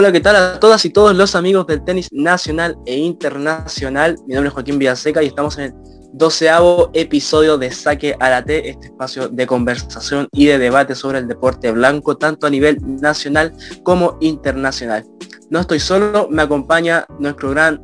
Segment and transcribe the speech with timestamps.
[0.00, 4.16] Hola, ¿qué tal a todas y todos los amigos del tenis nacional e internacional?
[4.26, 5.74] Mi nombre es Joaquín Villaseca y estamos en el
[6.14, 11.18] doceavo episodio de Saque a la T, este espacio de conversación y de debate sobre
[11.18, 13.52] el deporte blanco, tanto a nivel nacional
[13.82, 15.04] como internacional.
[15.50, 17.82] No estoy solo, me acompaña nuestro gran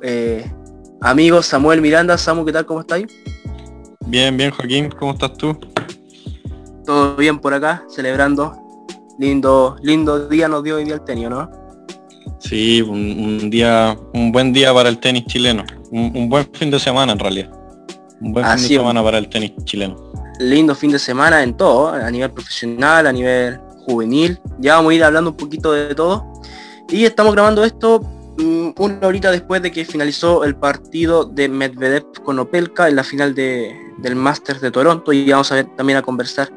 [0.00, 0.50] eh,
[1.02, 2.16] amigo Samuel Miranda.
[2.16, 2.64] Samu, ¿qué tal?
[2.64, 3.08] ¿Cómo estáis?
[4.06, 5.54] Bien, bien, Joaquín, ¿cómo estás tú?
[6.86, 8.67] Todo bien por acá, celebrando.
[9.18, 11.50] Lindo, lindo día nos dio hoy día el tenis, ¿no?
[12.38, 15.64] Sí, un, día, un buen día para el tenis chileno.
[15.90, 17.50] Un, buen fin de semana en realidad.
[18.20, 19.96] Un buen fin de semana para el tenis chileno.
[20.38, 24.38] Lindo fin de semana en todo, a nivel profesional, a nivel juvenil.
[24.60, 26.24] Ya vamos a ir hablando un poquito de todo.
[26.88, 28.00] Y estamos grabando esto
[28.38, 33.02] mm, una horita después de que finalizó el partido de Medvedev con Opelka en la
[33.02, 36.52] final del Masters de Toronto y vamos a ver también a conversar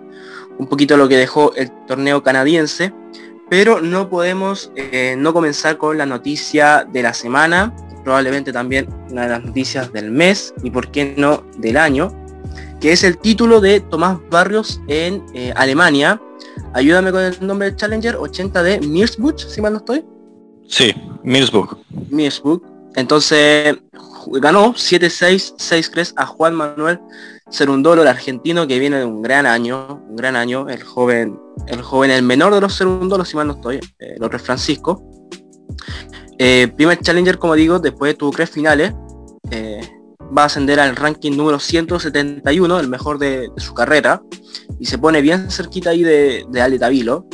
[0.62, 2.94] un poquito lo que dejó el torneo canadiense,
[3.50, 9.24] pero no podemos eh, no comenzar con la noticia de la semana, probablemente también una
[9.24, 12.16] de las noticias del mes y por qué no del año,
[12.80, 16.22] que es el título de Tomás Barrios en eh, Alemania.
[16.74, 20.06] Ayúdame con el nombre del Challenger, 80 de Mirsbuch, si mal no estoy.
[20.68, 21.76] Sí, Mirsbuch.
[22.12, 22.62] Mirsbuch.
[22.96, 23.78] Entonces
[24.28, 27.00] ganó 7-6, 6-3 a Juan Manuel
[27.52, 31.82] Serundolo, el argentino que viene de un gran año, un gran año, el joven, el
[31.82, 35.04] joven, el menor de los Serundolos, si mal no estoy, el otro es Francisco.
[36.40, 38.94] Eh, primer Challenger, como digo, después tuvo tres finales.
[39.52, 39.82] Eh,
[40.36, 44.22] va a ascender al ranking número 171, el mejor de, su carrera,
[44.80, 47.28] y se pone bien cerquita ahí de, de Ale Tavilo.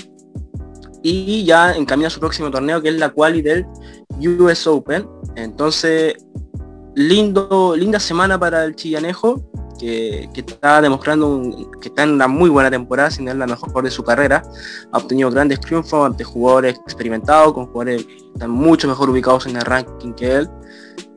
[1.04, 3.68] Y ya encamina su próximo torneo, que es la quali del
[4.20, 5.08] US Open.
[5.36, 6.16] Entonces,
[6.96, 11.42] lindo, linda semana para el chillanejo que, está demostrando
[11.82, 14.44] que está en una muy buena temporada, sin la mejor de su carrera.
[14.92, 19.56] Ha obtenido grandes triunfos ante jugadores experimentados, con jugadores que están mucho mejor ubicados en
[19.56, 20.50] el ranking que él.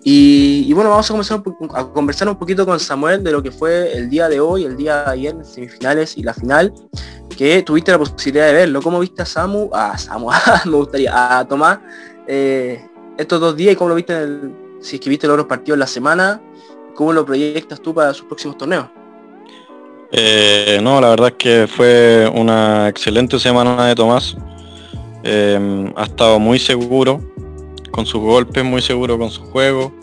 [0.02, 1.42] Y, bueno, vamos a comenzar
[1.74, 4.76] a conversar un poquito con Samuel de lo que fue el día de hoy, el
[4.76, 6.72] día de ayer, semifinales y la final,
[7.36, 8.80] que tuviste la posibilidad de verlo.
[8.80, 9.68] ¿Cómo viste a Samu?
[9.74, 10.30] A Samu,
[10.64, 11.80] me gustaría, a Tomás
[12.26, 12.82] eh,
[13.18, 14.14] estos dos días y cómo lo viste,
[14.80, 16.40] si es que viste los otros partidos la semana
[17.00, 18.84] ¿Cómo lo proyectas tú para sus próximos torneos?
[20.12, 24.36] Eh, no, la verdad es que fue una excelente semana de Tomás.
[25.22, 27.18] Eh, ha estado muy seguro
[27.90, 29.94] con sus golpes, muy seguro con su juego,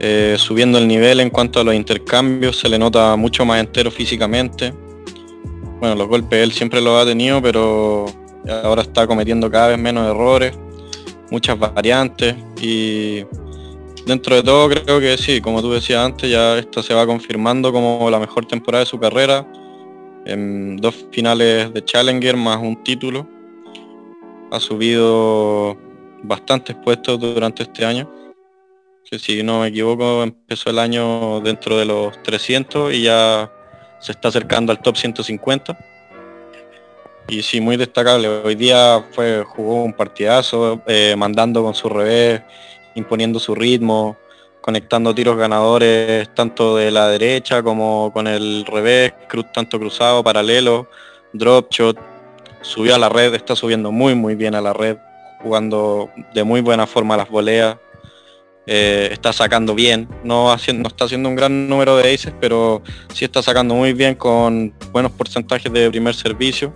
[0.00, 3.92] eh, subiendo el nivel en cuanto a los intercambios, se le nota mucho más entero
[3.92, 4.74] físicamente.
[5.78, 8.06] Bueno, los golpes él siempre los ha tenido, pero
[8.64, 10.58] ahora está cometiendo cada vez menos errores,
[11.30, 13.24] muchas variantes y
[14.06, 17.72] dentro de todo creo que sí, como tú decías antes, ya esta se va confirmando
[17.72, 19.46] como la mejor temporada de su carrera.
[20.24, 23.28] En dos finales de Challenger más un título.
[24.50, 25.76] Ha subido
[26.22, 28.10] bastantes puestos durante este año.
[29.04, 33.52] Que si no me equivoco empezó el año dentro de los 300 y ya
[34.00, 35.76] se está acercando al top 150.
[37.28, 38.28] Y sí, muy destacable.
[38.28, 42.42] Hoy día fue, jugó un partidazo, eh, mandando con su revés
[42.96, 44.16] imponiendo su ritmo,
[44.60, 50.88] conectando tiros ganadores tanto de la derecha como con el revés, cruz, tanto cruzado, paralelo,
[51.32, 51.96] drop shot,
[52.62, 54.96] subió a la red, está subiendo muy muy bien a la red,
[55.40, 57.76] jugando de muy buena forma las voleas,
[58.66, 62.82] eh, está sacando bien, no, haciendo, no está haciendo un gran número de aces, pero
[63.14, 66.74] sí está sacando muy bien con buenos porcentajes de primer servicio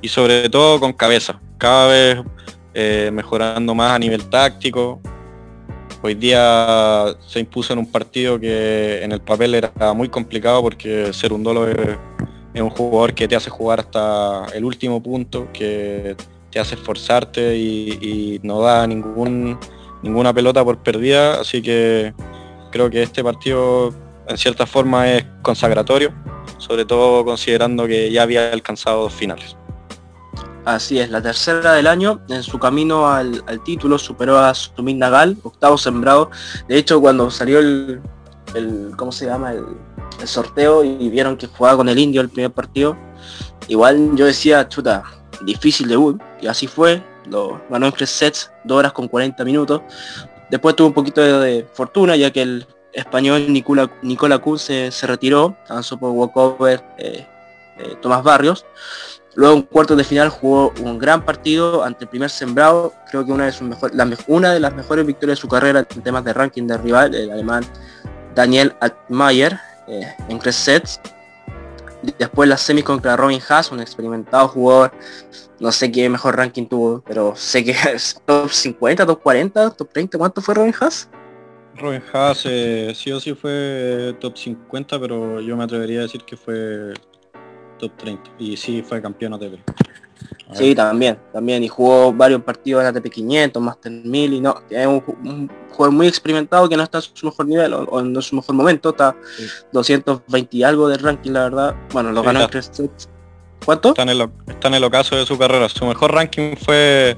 [0.00, 2.18] y sobre todo con cabeza, cada vez
[2.74, 5.00] eh, mejorando más a nivel táctico,
[6.00, 11.12] Hoy día se impuso en un partido que en el papel era muy complicado porque
[11.12, 11.98] ser un dolo es,
[12.54, 16.16] un jugador que te hace jugar hasta el último punto, que
[16.50, 22.14] te hace esforzarte y, no da ninguna pelota por perdida, así que
[22.70, 23.92] creo que este partido
[24.28, 26.12] en cierta forma es consagratorio,
[26.58, 29.57] sobre todo considerando que ya había alcanzado dos finales.
[30.68, 35.34] Así es, la tercera del año, en su camino al, título, superó a Sumit Nagal,
[35.42, 36.30] octavo sembrado.
[36.68, 38.02] De hecho, cuando salió el,
[38.94, 39.54] ¿cómo se llama?
[39.54, 39.64] El,
[40.24, 42.98] sorteo y vieron que jugaba con el indio el primer partido,
[43.66, 45.04] igual yo decía, chuta,
[45.40, 49.80] difícil debut, y así fue, lo ganó en tres sets, dos horas con 40 minutos.
[50.50, 55.56] Después tuvo un poquito de, fortuna, ya que el español Nicola, Nicola Kuhn se, retiró,
[55.66, 57.26] avanzó por walkover eh,
[57.78, 58.66] eh, Tomás Barrios.
[59.38, 63.30] Luego en cuartos de final jugó un gran partido ante el primer sembrado, creo que
[63.30, 63.92] una de, sus mejor,
[64.26, 67.30] una de las mejores victorias de su carrera en temas de ranking de rival, el
[67.30, 67.64] alemán
[68.34, 69.56] Daniel Altmaier,
[69.86, 71.00] eh, en tres sets.
[72.18, 74.90] Después las semis contra Robin Haas, un experimentado jugador.
[75.60, 79.88] No sé qué mejor ranking tuvo, pero sé que es top 50, top 40, top
[79.92, 80.18] 30.
[80.18, 81.08] ¿Cuánto fue Robin Haas?
[81.76, 86.24] Robin Haas eh, sí o sí fue top 50, pero yo me atrevería a decir
[86.24, 86.92] que fue
[87.78, 88.30] top 30.
[88.38, 89.58] Y sí fue campeón ATP.
[90.52, 91.62] Sí, también, también.
[91.62, 96.06] Y jugó varios partidos en ATP 500, Master 1000 y no, es un, jugador muy
[96.06, 99.14] experimentado que no está en su mejor nivel o, en su mejor momento, está
[99.72, 101.76] 220 y algo de ranking, la verdad.
[101.92, 103.08] Bueno, lo ganó en tres sets.
[103.64, 103.90] ¿Cuánto?
[103.90, 105.68] Está en, el, está en el ocaso de su carrera.
[105.68, 107.16] Su mejor ranking fue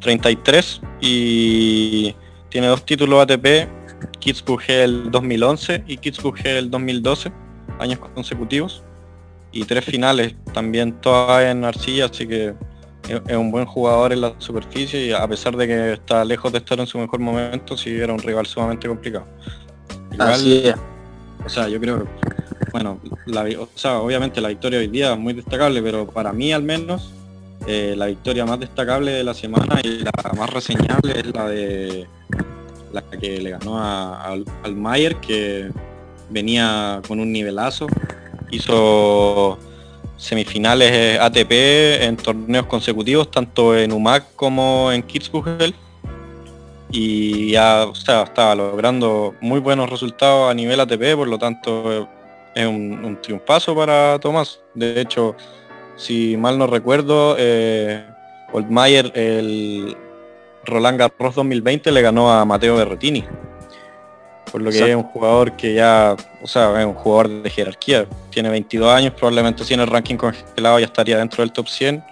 [0.00, 2.14] 33 y
[2.50, 3.68] tiene dos títulos ATP,
[4.18, 7.32] Kitzbühel el 2011 y Kitzbühel el 2012,
[7.78, 8.82] años consecutivos
[9.56, 12.54] y tres finales también todas en arcilla, así que
[13.08, 16.58] es un buen jugador en la superficie y a pesar de que está lejos de
[16.58, 19.26] estar en su mejor momento, sí era un rival sumamente complicado.
[20.12, 20.74] Igual,
[21.44, 22.06] O sea, yo creo,
[22.72, 23.00] bueno,
[23.58, 27.12] o sea, obviamente la victoria hoy día es muy destacable, pero para mí al menos
[27.66, 32.06] eh, la victoria más destacable de la semana y la más reseñable es la de
[32.92, 35.70] la que le ganó al Mayer, que
[36.28, 37.86] venía con un nivelazo
[38.56, 39.58] hizo
[40.16, 41.52] semifinales ATP
[42.02, 45.74] en torneos consecutivos, tanto en UMAC como en Kitzbühel.
[46.90, 52.08] Y ya estaba logrando muy buenos resultados a nivel ATP, por lo tanto
[52.54, 54.60] es un, un triunfazo para Tomás.
[54.74, 55.36] De hecho,
[55.96, 58.04] si mal no recuerdo, eh,
[59.14, 59.96] el
[60.64, 63.24] Roland Garros 2020, le ganó a Mateo Berretini
[64.50, 68.06] por lo que es un jugador que ya, o sea, es un jugador de jerarquía.
[68.30, 72.04] Tiene 22 años, probablemente si en el ranking congelado ya estaría dentro del top 100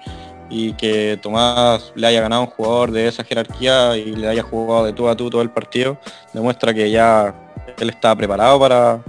[0.51, 4.43] y que Tomás le haya ganado a un jugador de esa jerarquía y le haya
[4.43, 5.99] jugado de tú a tú todo el partido,
[6.33, 7.35] demuestra que ya
[7.79, 9.01] él está preparado para,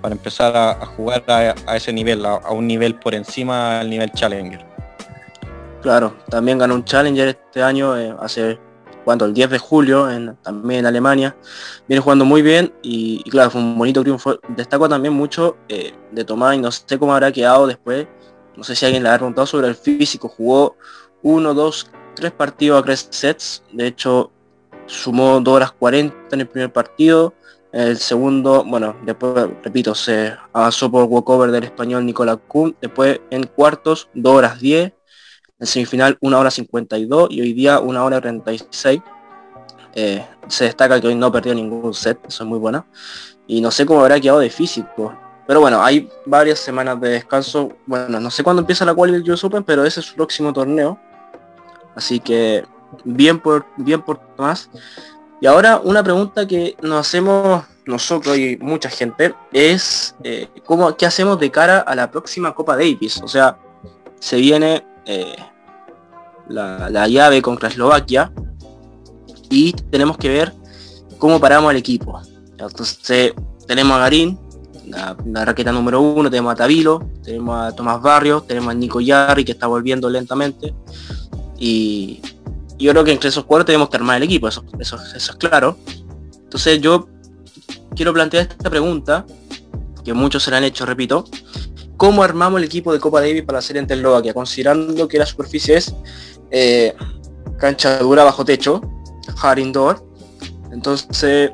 [0.00, 4.64] para empezar a, jugar a, ese nivel, a, un nivel por encima del nivel Challenger.
[5.82, 8.58] Claro, también ganó un Challenger este año, eh, hace
[9.04, 11.36] jugando el 10 de julio en, también en Alemania.
[11.88, 14.38] Viene jugando muy bien y, claro, fue un bonito triunfo.
[14.48, 18.06] Destaco también mucho eh, de Tomás y no sé cómo habrá quedado después.
[18.56, 20.28] No sé si alguien le ha preguntado sobre el físico.
[20.28, 20.76] Jugó
[21.22, 23.62] uno, dos, tres partidos a tres sets.
[23.72, 24.30] De hecho,
[24.86, 27.34] sumó 2 horas 40 en el primer partido.
[27.72, 32.76] El segundo, bueno, después, repito, se avanzó por walkover del español Nicolás Kuhn.
[32.80, 34.92] Después en cuartos, 2 horas 10
[35.60, 39.00] en semifinal 1 hora 52 y hoy día 1 hora 36.
[39.94, 42.86] Eh, se destaca que hoy no perdió ningún set, eso es muy bueno.
[43.46, 45.14] Y no sé cómo habrá quedado de físico.
[45.46, 47.72] Pero bueno, hay varias semanas de descanso.
[47.86, 50.52] Bueno, no sé cuándo empieza la cual del US Open, pero ese es su próximo
[50.52, 50.98] torneo.
[51.94, 52.64] Así que
[53.04, 54.70] bien por, bien por Tomás.
[55.40, 61.06] Y ahora una pregunta que nos hacemos nosotros y mucha gente es eh, ¿cómo, qué
[61.06, 63.20] hacemos de cara a la próxima Copa Davis.
[63.22, 63.58] O sea,
[64.20, 65.34] se viene eh,
[66.50, 68.32] la, llave contra Eslovaquia
[69.48, 70.52] y tenemos que ver
[71.18, 72.20] cómo paramos al equipo.
[72.58, 73.32] Entonces
[73.66, 74.38] tenemos a Garín,
[74.86, 79.44] la, raqueta número uno, tenemos a Tavilo, tenemos a Tomás Barrios, tenemos a Nico Yarri
[79.44, 80.74] que está volviendo lentamente
[81.58, 82.20] y
[82.78, 85.36] yo creo que entre esos cuatro tenemos que armar el equipo, eso, eso, eso es
[85.36, 85.76] claro.
[86.42, 87.08] Entonces yo
[87.94, 89.26] quiero plantear esta pregunta,
[90.02, 91.24] que muchos se la han hecho, repito,
[91.96, 95.26] cómo armamos el equipo de Copa Davis para la serie ante Eslovaquia, considerando que la
[95.26, 95.94] superficie es
[96.50, 96.94] eh,
[97.58, 98.80] cancha dura bajo techo,
[99.42, 100.04] hard indoor.
[100.72, 101.50] Entonces,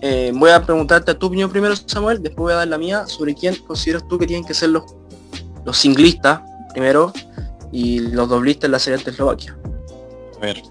[0.00, 3.06] eh, voy a preguntarte a tu opinión primero, Samuel, después voy a dar la mía
[3.06, 4.84] sobre quién consideras tú que tienen que ser los,
[5.64, 6.40] los singlistas
[6.72, 7.12] primero
[7.72, 9.56] y los doblistas en la serie ante Eslovaquia.
[10.36, 10.62] A ver,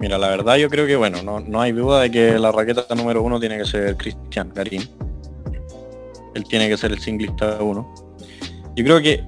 [0.00, 2.94] mira, la verdad yo creo que bueno, no, no hay duda de que la raqueta
[2.94, 4.88] número uno tiene que ser Cristian Garín.
[6.34, 7.94] Él tiene que ser el singlista uno.
[8.76, 9.24] Yo creo que,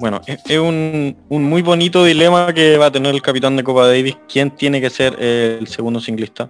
[0.00, 4.16] bueno, es, un, muy bonito dilema que va a tener el capitán de Copa Davis,
[4.28, 6.48] quién tiene que ser el segundo singlista.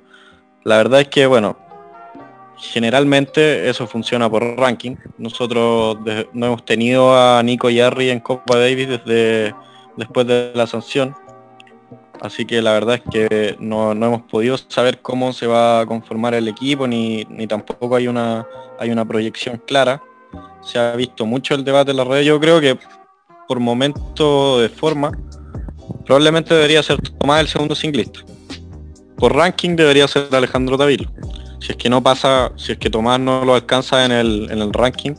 [0.62, 1.58] La verdad es que, bueno,
[2.56, 4.94] generalmente eso funciona por ranking.
[5.18, 5.98] Nosotros
[6.32, 9.52] no hemos tenido a Nico Yarri en Copa Davis desde
[9.96, 11.16] después de la sanción.
[12.20, 16.34] Así que la verdad es que no, hemos podido saber cómo se va a conformar
[16.34, 18.46] el equipo, ni, ni tampoco hay una,
[18.78, 20.00] hay una proyección clara
[20.62, 22.26] se ha visto mucho el debate en las redes.
[22.26, 22.78] Yo creo que
[23.50, 25.10] por momento de forma,
[26.06, 28.20] probablemente debería ser Tomás el segundo singlista.
[29.16, 31.10] Por ranking debería ser Alejandro Tavilo.
[31.58, 34.60] Si es que no pasa, si es que Tomás no lo alcanza en el, en
[34.60, 35.14] el ranking,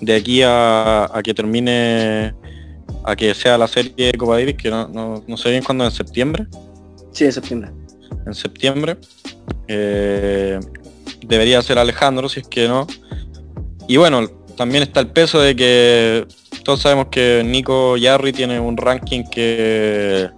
[0.00, 2.32] de aquí a, que termine,
[3.02, 6.46] a que sea la serie de Copa Davis, que no, sé bien cuándo, en septiembre.
[7.10, 7.72] Sí, en septiembre.
[8.24, 8.96] En septiembre.
[9.66, 10.60] Eh,
[11.26, 12.86] debería ser Alejandro, si es que no.
[13.88, 16.28] Y bueno, también está el peso de que
[16.62, 20.30] todos sabemos que Nico Yarri tiene un ranking que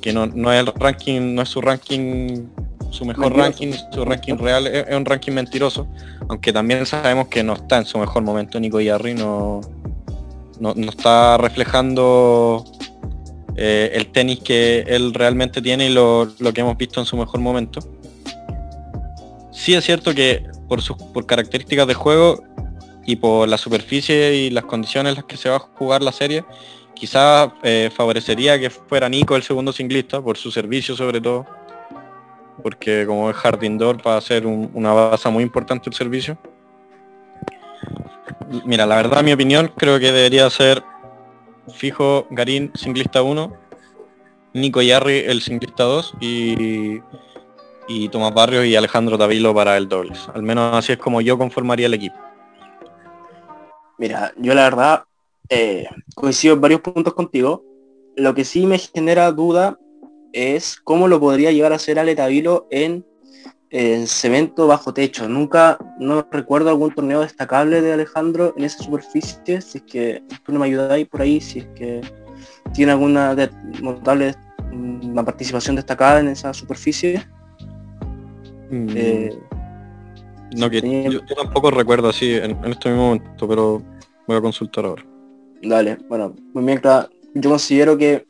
[0.00, 2.48] que no, no es el ranking, no es su ranking
[2.92, 5.88] su mejor ranking, su ranking real es, un ranking mentiroso,
[6.28, 9.62] aunque también sabemos que no está en su mejor momento Nico Yarri, no,
[10.60, 12.64] no, está reflejando
[13.56, 17.40] eh, el tenis que él realmente tiene y lo, que hemos visto en su mejor
[17.40, 17.80] momento.
[19.50, 22.42] Sí es cierto que por sus por características de juego
[23.04, 26.12] y por la superficie y las condiciones en las que se va a jugar la
[26.12, 26.44] serie,
[26.94, 31.46] quizás eh, favorecería que fuera Nico el segundo singlista, por su servicio sobre todo
[32.62, 33.60] porque como es Hard
[34.06, 36.38] va a ser una base muy importante el servicio.
[38.64, 40.82] Mira, la verdad, mi opinión, creo que debería ser
[41.74, 43.52] fijo Garín, singlista 1,
[44.54, 47.00] Nico Yarri, el singlista 2 y,
[47.88, 50.28] y Tomás Barrios y Alejandro Tavilo para el dobles.
[50.34, 52.16] Al menos así es como yo conformaría el equipo.
[53.98, 55.04] Mira, yo la verdad
[55.48, 57.64] eh, coincido en varios puntos contigo.
[58.16, 59.78] Lo que sí me genera duda
[60.32, 63.04] es cómo lo podría llegar a hacer Ale Tavilo en,
[64.06, 65.28] cemento bajo techo.
[65.28, 70.52] Nunca, no recuerdo algún torneo destacable de Alejandro en esa superficie, si es que tú
[70.52, 72.02] no me ayudáis por ahí, si es que
[72.74, 73.34] tiene alguna
[73.80, 74.34] notable
[74.72, 77.26] una participación destacada en esa superficie.
[78.70, 78.88] Mm.
[78.94, 79.38] Eh,
[80.56, 83.82] no, que yo, tampoco recuerdo así en, este momento, pero
[84.26, 85.04] voy a consultar ahora.
[85.62, 87.08] Dale, bueno, muy bien, claro.
[87.34, 88.26] Yo considero que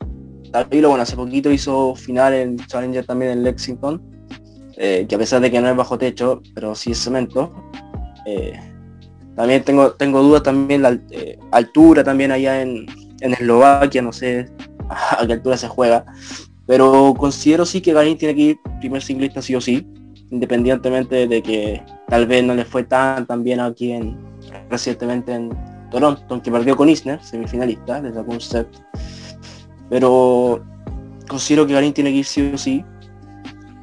[0.51, 4.01] Tavilo, bueno, hace poquito hizo final en Challenger también en Lexington,
[4.77, 7.51] eh, que a pesar de que no es bajo techo, pero sí es cemento.
[8.25, 8.53] Eh,
[9.35, 12.85] también tengo, tengo dudas también la eh, altura también allá en,
[13.19, 14.49] Eslovaquia, no sé
[14.89, 16.05] a qué altura se juega.
[16.67, 19.87] Pero considero sí que Garín tiene que ir primer ciclista sí o sí,
[20.33, 24.17] independientemente de que tal vez no le fue tan, tan bien aquí en
[24.69, 25.51] recientemente en
[25.91, 28.67] Toronto, que perdió con Isner, semifinalista, le sacó un set
[29.89, 30.63] pero
[31.29, 32.83] considero que Garín tiene que ir sí o sí.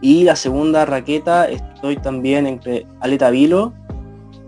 [0.00, 3.72] Y la segunda raqueta estoy también entre Aleta Vilo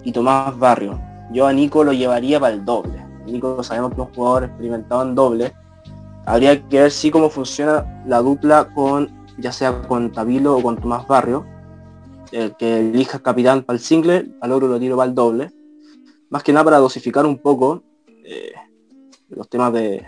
[0.03, 1.01] y Tomás Barrio.
[1.33, 3.01] Yo a Nico lo llevaría para el doble.
[3.27, 5.53] Nico sabemos que es un jugador experimentado en doble.
[6.27, 10.79] Habría que ver si cómo funciona la dupla con, ya sea con Tavilo o con
[10.79, 11.47] Tomás Barrio.
[12.33, 15.53] El que elija capitán para el single, al otro lo tiro para el doble.
[16.31, 17.83] Más que nada para dosificar un poco
[18.25, 18.53] eh,
[19.29, 20.07] los temas de,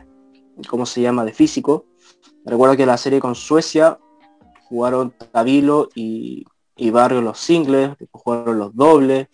[0.68, 1.84] ¿cómo se llama?, de físico.
[2.44, 3.98] Recuerdo que la serie con Suecia
[4.68, 6.44] jugaron Tabilo y,
[6.76, 9.28] y Barrio los singles, jugaron los dobles.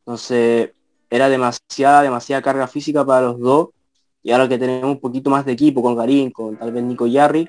[0.00, 0.72] Entonces
[1.08, 3.68] era demasiada, demasiada carga física para los dos.
[4.22, 7.06] Y ahora que tenemos un poquito más de equipo con Garín, con tal vez Nico
[7.06, 7.48] Yarri,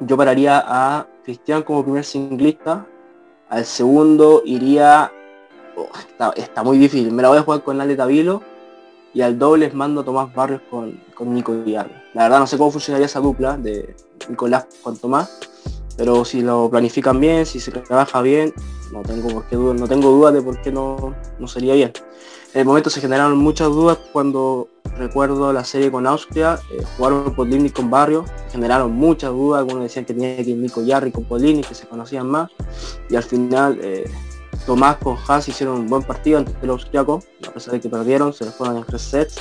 [0.00, 2.86] yo pararía a Cristian como primer singlista.
[3.50, 5.12] Al segundo iría...
[5.76, 5.88] Oh,
[6.36, 7.12] está, muy difícil.
[7.12, 8.42] Me la voy a jugar con Ale Tabilo
[9.12, 11.90] y al doble mando Tomás Barrios con, con Nico Villarro.
[12.14, 13.96] La verdad no sé cómo funcionaría esa dupla de
[14.28, 15.40] Nicolás con Tomás,
[15.96, 18.54] pero si lo planifican bien, si se trabaja bien,
[18.92, 21.92] no tengo por qué no tengo dudas de por qué no, no sería bien.
[22.52, 27.32] En el momento se generaron muchas dudas cuando recuerdo la serie con Austria, eh, jugaron
[27.34, 31.24] Podlini con Barrio, generaron muchas dudas, algunos decían que tenía que ir Nico Yarri con
[31.24, 32.50] Podlini, que se conocían más,
[33.08, 34.10] y al final eh,
[34.66, 38.32] Tomás con Haas hicieron un buen partido ante el austriaco, a pesar de que perdieron,
[38.32, 39.36] se les fueron en tres sets.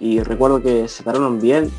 [0.00, 1.70] Y recuerdo que se pararon bien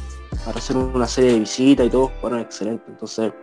[0.45, 2.87] para hacer una serie de visitas y todo, fueron excelentes.
[2.87, 3.33] Entonces,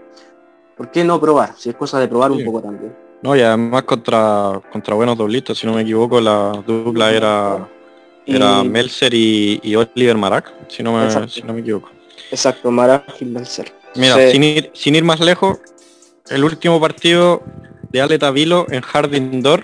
[0.76, 1.54] ¿por qué no probar?
[1.57, 2.95] Si es cosa de probar un poco también.
[3.23, 7.69] No, y además contra, contra buenos doblistas, si no me equivoco, la dupla era,
[8.26, 11.07] era Melzer y, Oliver Marac, si no, me,
[11.45, 11.91] no me equivoco.
[12.33, 13.73] Exacto, Marac y Melzer.
[13.95, 15.59] Mira, sin, ir, sin ir más lejos,
[16.31, 17.45] el último partido
[17.91, 19.62] de Aleta Vilo en Hard Indoor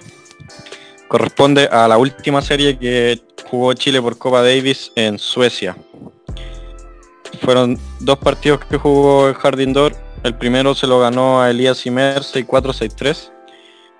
[1.09, 5.77] corresponde a la última serie que jugó Chile por Copa Davis en Suecia.
[7.41, 9.97] Fueron dos partidos que jugó en Hard Indoor.
[10.23, 13.33] El primero se lo ganó a Elías Imer 6-4-6-3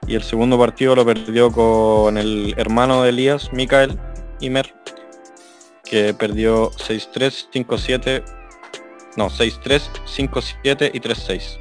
[0.09, 3.99] y el segundo partido lo perdió con el hermano de Elías, Mikael
[4.41, 4.75] Imer,
[5.85, 8.25] que perdió 6-3, 5-7,
[9.17, 11.59] no, 6-3, 5-7 y 3-6.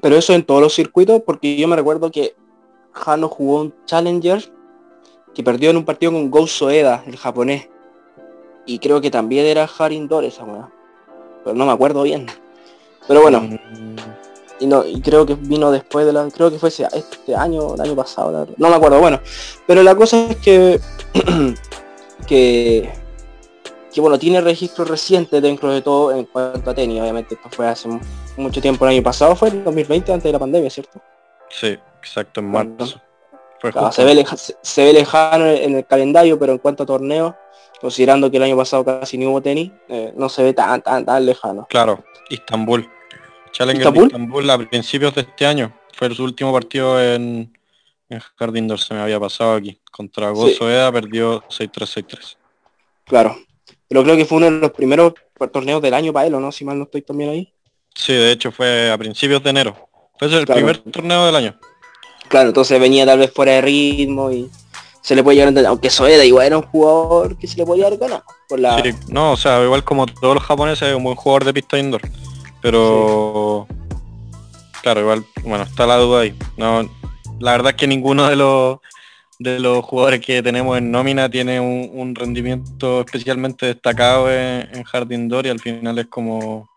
[0.00, 2.34] Pero eso en todos los circuitos, porque yo me recuerdo que
[2.94, 4.52] Hano jugó un Challenger
[5.34, 7.68] que perdió en un partido con Go Soeda, el japonés.
[8.66, 10.70] Y creo que también era Harindor esa weá.
[11.44, 12.26] Pero no me acuerdo bien.
[13.08, 13.48] Pero bueno.
[14.60, 16.28] Y, no, y creo que vino después de la.
[16.28, 18.46] Creo que fue este año, el año pasado.
[18.56, 19.00] no me acuerdo.
[19.00, 19.20] Bueno.
[19.66, 20.80] Pero la cosa es que.
[22.26, 22.92] que
[23.92, 27.66] que bueno, tiene registro reciente dentro de todo en cuanto a tenis, obviamente esto fue
[27.68, 27.88] hace
[28.36, 31.00] mucho tiempo, el año pasado fue en 2020 antes de la pandemia, ¿cierto?
[31.48, 33.00] Sí, exacto, en marzo.
[33.90, 34.04] se,
[34.84, 37.36] ve lejano, en el calendario, pero en cuanto a torneo,
[37.80, 41.04] considerando que el año pasado casi ni hubo tenis, eh, no se ve tan, tan,
[41.04, 41.66] tan lejano.
[41.68, 42.88] Claro, Istanbul.
[43.52, 44.06] Challenger ¿Istanbul?
[44.06, 45.72] Istanbul a principios de este año.
[45.92, 47.52] Fue su último partido en,
[48.08, 49.80] en Jardín Dor, se me había pasado aquí.
[49.90, 52.36] Contra Gozo Eda perdió 6-3-6-3.
[53.04, 53.36] Claro.
[53.88, 55.14] Pero creo que fue uno de los primeros
[55.52, 56.52] torneos del año para él, ¿o no?
[56.52, 57.52] Si mal no estoy también ahí.
[57.94, 59.88] Sí, de hecho fue a principios de enero.
[60.18, 61.58] Fue el primer torneo del año.
[62.28, 64.48] Claro, entonces venía tal vez fuera de ritmo y
[65.00, 67.66] se le puede llegar a entender, aunque Soeda igual era un jugador que se le
[67.66, 68.82] podía ganar por la...
[69.08, 72.02] no, o sea, igual como todos los japoneses es un buen jugador de pista indoor.
[72.62, 73.66] Pero
[74.82, 76.34] claro, igual, bueno, está la duda ahí.
[76.56, 76.88] No,
[77.38, 78.78] la verdad es que ninguno de los
[79.38, 85.10] de los jugadores que tenemos en nómina tiene un, rendimiento especialmente destacado en, en Hard
[85.10, 86.68] Indoor y al final es como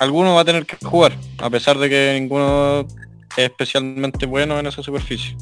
[0.00, 2.80] alguno va a tener que jugar, a pesar de que ninguno
[3.36, 5.36] es especialmente bueno en esa superficie.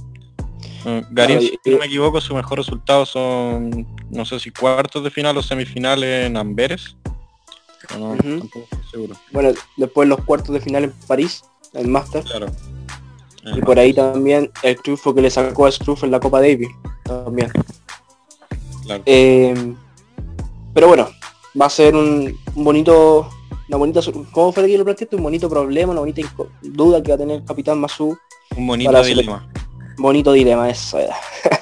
[0.84, 5.10] Eh, Garín, si no me equivoco, su mejor resultado son, no sé si cuartos de
[5.10, 6.96] final o semifinales en Amberes.
[9.32, 12.24] Bueno, después los cuartos de final en París, el Master.
[13.56, 16.68] y por ahí también el triunfo que le sacó a Struff en la Copa Davis.
[17.04, 17.50] También.
[19.06, 19.74] Eh,
[20.74, 21.08] pero bueno,
[21.60, 23.28] va a ser un, bonito,
[23.68, 24.00] una bonita,
[24.32, 25.16] ¿cómo fue que lo planteaste?
[25.16, 26.22] Un bonito problema, una bonita
[26.62, 28.16] duda que va a tener el capitán Masu.
[28.56, 29.48] Un bonito dilema
[29.98, 31.16] bonito dilema eso era.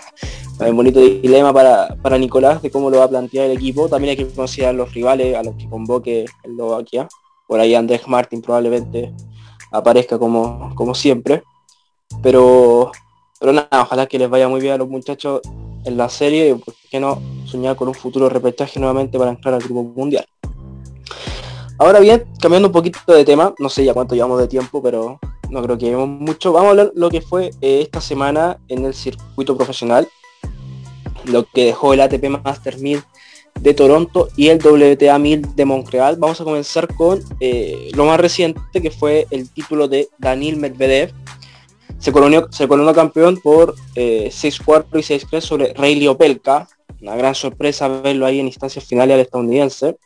[0.60, 3.88] un bonito dilema para, para, Nicolás de cómo lo va a plantear el equipo.
[3.88, 7.08] También hay que considerar los rivales a los que convoque el Eslovaquia.
[7.46, 9.12] Por ahí Andrés Martin probablemente
[9.70, 11.42] aparezca como, como siempre.
[12.22, 12.92] Pero,
[13.38, 15.40] pero nada, ojalá que les vaya muy bien a los muchachos
[15.84, 19.54] en la serie y por qué no soñar con un futuro repechaje nuevamente para entrar
[19.54, 20.26] al grupo mundial.
[21.78, 25.18] Ahora bien, cambiando un poquito de tema, no sé ya cuánto llevamos de tiempo, pero
[25.50, 26.52] no creo que llevemos mucho.
[26.52, 30.08] Vamos a hablar lo que fue eh, esta semana en el circuito profesional,
[31.26, 33.02] lo que dejó el ATP Master 1000
[33.60, 36.16] de Toronto y el WTA 1000 de Montreal.
[36.16, 41.12] Vamos a comenzar con eh, lo más reciente, que fue el título de Daniel Medvedev.
[41.98, 44.30] Se coronó, se coronó campeón por 6-4 eh,
[44.92, 46.68] y 6-3 sobre Rayleigh Opelka.
[47.00, 49.96] Una gran sorpresa verlo ahí en instancias finales al estadounidense.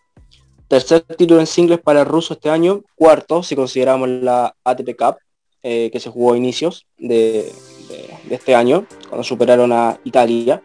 [0.69, 2.83] Tercer título en singles para el ruso este año.
[2.95, 5.17] Cuarto, si consideramos la ATP Cup.
[5.63, 7.53] Eh, que se jugó a inicios de,
[8.31, 10.63] este año, cuando superaron a Italia.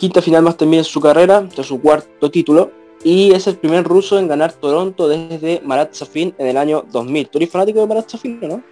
[0.00, 2.70] Quinta final más también en su carrera, de su cuarto título,
[3.04, 7.28] y es el primer ruso en ganar Toronto desde Marat Safin en el año 2000.
[7.28, 8.62] ¿Tú eres fanático de Marat Safin, no?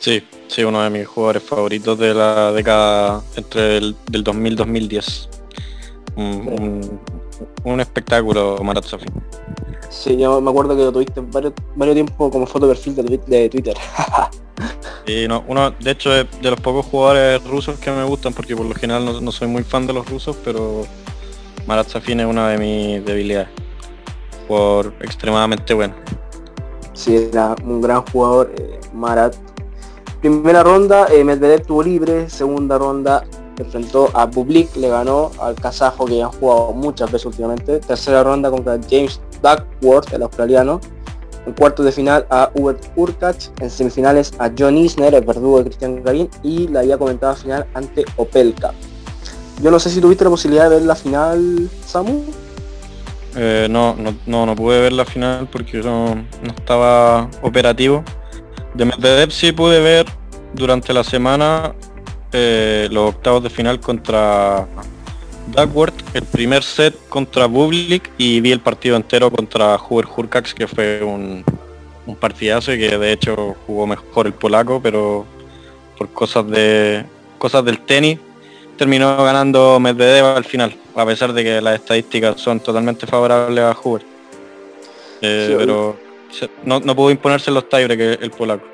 [0.00, 5.28] Sí, sí, uno de mis jugadores favoritos de la década entre el del 2000 2010.
[6.16, 7.00] Un,
[7.62, 9.12] un, espectáculo Marat Safin.
[9.92, 13.48] Sí, yo me acuerdo que lo tuviste varios, varios tiempo como foto perfil de, de
[13.48, 13.76] Twitter.
[15.04, 18.54] Y no, uno, de hecho, es de los pocos jugadores rusos que me gustan, porque
[18.54, 20.86] por lo general no, soy muy fan de los rusos, pero
[21.66, 23.48] Marat Safin es una de mis debilidades,
[24.46, 25.94] por extremadamente bueno.
[26.92, 29.34] Sí, era un gran jugador, eh, Marat.
[30.20, 33.24] Primera ronda, eh, Medvedev tuvo libre, segunda ronda
[33.58, 37.80] enfrentó a Bublik, le ganó al kazajo que ya han jugado muchas veces últimamente.
[37.80, 40.80] Tercera ronda contra James Duckworth, el australiano
[41.46, 45.64] en cuartos de final a Hubert Urkach, en semifinales a John Isner, el verdugo de
[45.64, 48.72] Cristian Garín, y la ya comentada final ante Opelka.
[49.60, 52.22] Yo no sé si tuviste la posibilidad de ver la final, Samu.
[53.34, 58.04] Eh, no, no, no, pude ver la final porque no, no estaba operativo.
[58.74, 60.06] De Medvedev sí pude ver
[60.54, 61.74] durante la semana
[62.32, 64.66] eh, los octavos de final contra
[65.48, 70.66] Duckworth, el primer set contra Bublik y vi el partido entero contra Huber Hurkacz, que
[70.66, 71.44] fue un,
[72.06, 75.26] un partidazo y que de hecho jugó mejor el polaco, pero
[75.98, 77.04] por cosas de
[77.38, 78.18] cosas del tenis
[78.76, 83.76] terminó ganando Medvedev al final, a pesar de que las estadísticas son totalmente favorables a
[83.82, 84.02] Huber.
[85.20, 85.96] Eh, pero
[86.64, 88.71] no, no pudo imponerse los tiebreaks el polaco.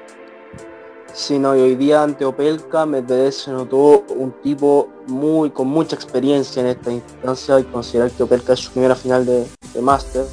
[1.12, 5.96] Sí, no, y hoy día ante Opelka Medvedev se notó un tipo muy con mucha
[5.96, 10.24] experiencia en esta instancia y considerar que Opelka es su primera final de, de Master.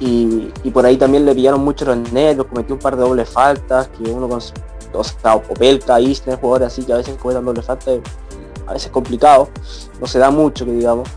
[0.00, 3.88] Y, por ahí también le pillaron mucho los nervios, cometió un par de dobles faltas,
[3.88, 4.40] que uno con
[4.96, 7.98] o sea, Opelka, Isner, jugadores así que a veces cometan doble faltas,
[8.66, 9.48] a veces complicado,
[10.00, 11.08] no se da mucho que digamos,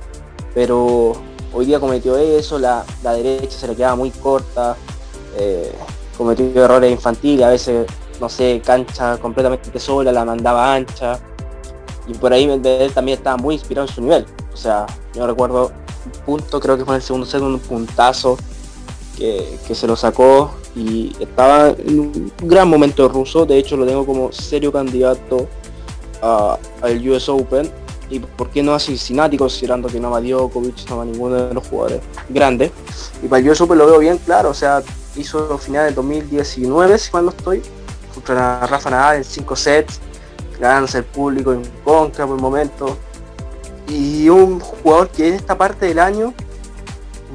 [0.53, 1.13] pero
[1.53, 4.75] hoy día cometió eso, la, derecha se le quedaba muy corta,
[5.37, 5.71] eh,
[6.17, 7.87] cometió errores infantiles, a veces
[8.19, 11.19] no sé, cancha completamente sola, la mandaba ancha.
[12.07, 14.25] Y por ahí Medvedev también estaba muy inspirado en su nivel.
[14.53, 15.71] O sea, yo recuerdo
[16.05, 18.37] un punto, creo que fue en el segundo set, un puntazo
[19.17, 23.45] que, se lo sacó y estaba en un gran momento ruso.
[23.45, 25.47] De hecho, lo tengo como serio candidato
[26.21, 27.69] al US Open.
[28.09, 31.53] y por qué no a Cincinnati considerando que no va Djokovic, no va ninguno de
[31.53, 32.71] los jugadores grandes.
[33.21, 34.81] Y para el US Open lo veo bien claro, o sea,
[35.17, 37.61] hizo final del 2019, si mal no estoy,
[38.27, 39.99] contra Rafa Nadal en 5 sets,
[40.59, 42.97] ganándose el público en contra por el momento.
[43.87, 46.33] Y un jugador que en esta parte del año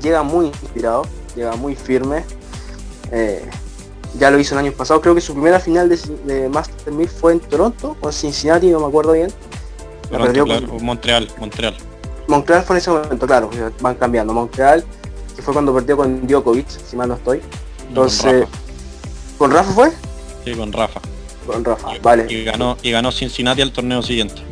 [0.02, 2.24] llega muy inspirado, llega muy firme.
[3.10, 3.48] Eh,
[4.18, 7.08] ya lo hizo el año pasado, creo que su primera final de, de Master 1000
[7.08, 9.32] fue en Toronto o en Cincinnati, no me acuerdo bien.
[10.82, 11.74] Montreal, Montreal.
[12.28, 13.48] Montreal fue en ese momento, claro,
[13.80, 14.34] van cambiando.
[14.34, 14.84] Montreal,
[15.34, 17.40] que fue cuando perdió con Djokovic, si mal no estoy.
[17.88, 18.46] Entonces,
[19.38, 19.72] con Rafa.
[19.72, 19.92] fue?
[20.44, 21.00] Sí, con Rafa.
[21.46, 22.26] Con Rafa, vale.
[22.28, 24.42] Y ganó, y ganó Cincinnati al torneo siguiente.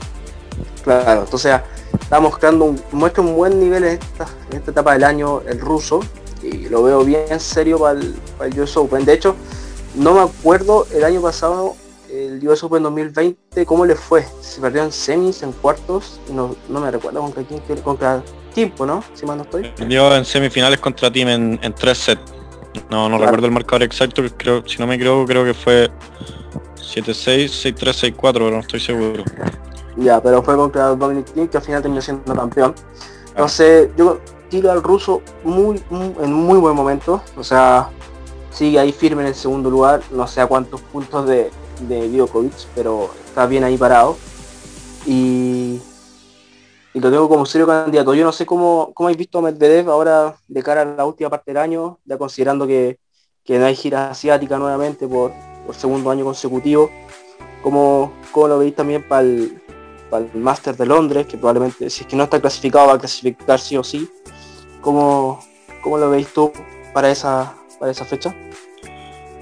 [0.83, 1.61] Claro, entonces
[2.00, 5.61] está mostrando un, muestra un buen nivel en esta, en esta etapa del año el
[5.61, 6.00] ruso
[6.42, 9.05] y lo veo bien serio para el, para el US Open.
[9.05, 9.37] De hecho,
[9.94, 11.76] no me acuerdo el año pasado
[12.11, 14.26] el US Open 2020 cómo le fue.
[14.40, 18.22] Se perdió en semis, en cuartos, no, no me recuerdo contra quién, contra
[18.55, 19.05] Timpo, ¿no?
[19.14, 19.70] Si mal no estoy.
[19.76, 22.39] Perdió en semifinales contra Team en, en tres sets.
[22.90, 25.90] No, no recuerdo el marcador exacto, creo, si no me equivoco creo que fue
[26.76, 29.24] 7-6, 6-3, 6-4, pero no estoy seguro.
[29.96, 32.74] Ya, pero fue contra Dominic Team que al final terminó siendo campeón.
[33.28, 37.22] Entonces, yo tiro al ruso muy, en muy buen momento.
[37.37, 37.88] O sea,
[38.50, 40.02] sigue ahí firme en el segundo lugar.
[40.11, 41.50] No sé a cuántos puntos de,
[41.88, 44.16] de Djokovic, pero está bien ahí parado.
[45.06, 45.80] Y,
[46.92, 48.14] y lo tengo como serio candidato.
[48.14, 51.31] Yo no sé cómo, cómo habéis visto a Medvedev ahora de cara a la última
[51.31, 52.98] parte del año, ya considerando que,
[53.44, 55.33] que no hay gira asiática nuevamente por,
[55.66, 56.90] por segundo año consecutivo.
[57.62, 59.62] ¿Cómo, cómo lo veis también para el,
[60.09, 62.98] para el Master de Londres, que probablemente si es que no está clasificado va a
[62.98, 64.11] clasificar sí o sí?
[64.81, 65.44] ¿Cómo,
[65.83, 66.50] cómo lo veis tú
[66.92, 68.35] para esa, para esa fecha?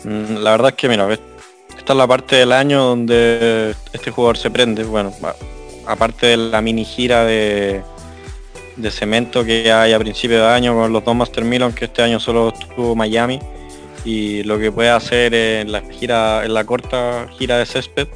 [0.05, 4.37] Mm, la verdad es que, mira, esta es la parte del año donde este jugador
[4.37, 4.85] se prende.
[4.85, 5.13] Bueno,
[5.89, 7.83] aparte de la mini gira de,
[8.77, 12.03] de cemento que hay a principio de año con los dos Master Milan, que este
[12.03, 13.41] año solo estuvo Miami,
[14.05, 18.09] y lo que puede hacer en la gira, en la corta gira de césped.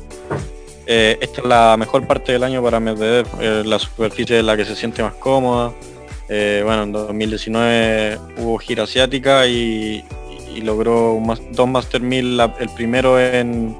[0.87, 4.57] Eh, esta es la mejor parte del año para Medvedev, eh, la superficie en la
[4.57, 5.73] que se siente más cómoda.
[6.29, 10.05] Eh, bueno, en 2019 hubo gira asiática y,
[10.63, 11.19] logró
[11.53, 13.77] dos Master 1000, el primero en,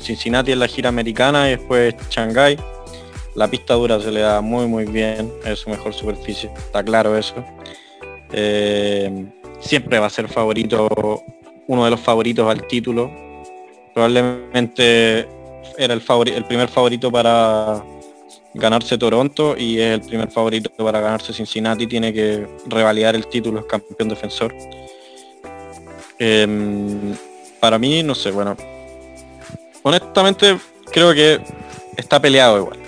[0.00, 2.56] Cincinnati en la gira americana y después Shanghai.
[3.34, 7.16] La pista dura se le da muy muy bien, es su mejor superficie, está claro
[7.16, 7.44] eso.
[8.32, 9.26] Eh,
[9.60, 11.24] siempre va a ser favorito,
[11.66, 13.10] uno de los favoritos al título.
[13.92, 15.28] Probablemente
[15.78, 17.82] era el, primer favorito para
[18.54, 21.86] ganarse Toronto y es el primer favorito para ganarse Cincinnati.
[21.86, 24.54] Tiene que revalidar el título, es campeón defensor.
[26.18, 27.16] Em,
[27.60, 28.56] para mí, no sé, bueno.
[29.82, 30.58] Honestamente,
[30.92, 31.40] creo que
[31.96, 32.83] está peleado igual.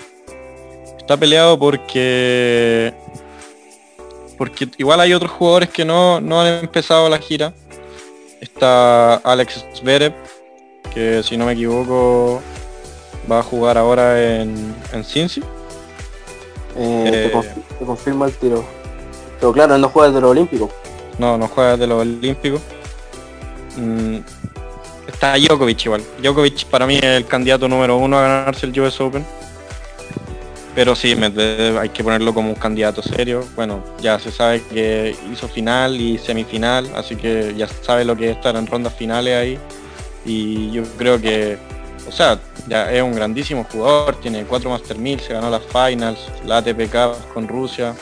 [1.06, 2.92] Está peleado porque.
[4.36, 7.54] Porque igual hay otros jugadores que no, no han empezado la gira.
[8.40, 10.12] Está Alex Zverev,
[10.92, 12.42] que si no me equivoco
[13.30, 15.44] va a jugar ahora en, en Cincy.
[16.76, 18.64] Eh, te, eh, confirmo el tiro.
[19.38, 20.70] Pero claro, no juega de los Olímpicos.
[21.20, 22.60] No, no juega de los Olímpicos.
[23.76, 24.16] Mm,
[25.06, 26.02] está Djokovic igual.
[26.20, 29.24] Djokovic para mí es el candidato número uno a ganarse el US Open.
[30.76, 31.16] Pero sí,
[31.80, 33.42] hay que ponerlo como un candidato serio.
[33.56, 38.30] Bueno, ya se sabe que hizo final y semifinal, así que ya sabe lo que
[38.30, 39.58] es estar en rondas finales ahí.
[40.26, 41.56] Y yo creo que,
[42.06, 46.18] o sea, ya es un grandísimo jugador, tiene cuatro Master 1000, se ganó las finals,
[46.44, 47.94] la ATP Cup con Rusia.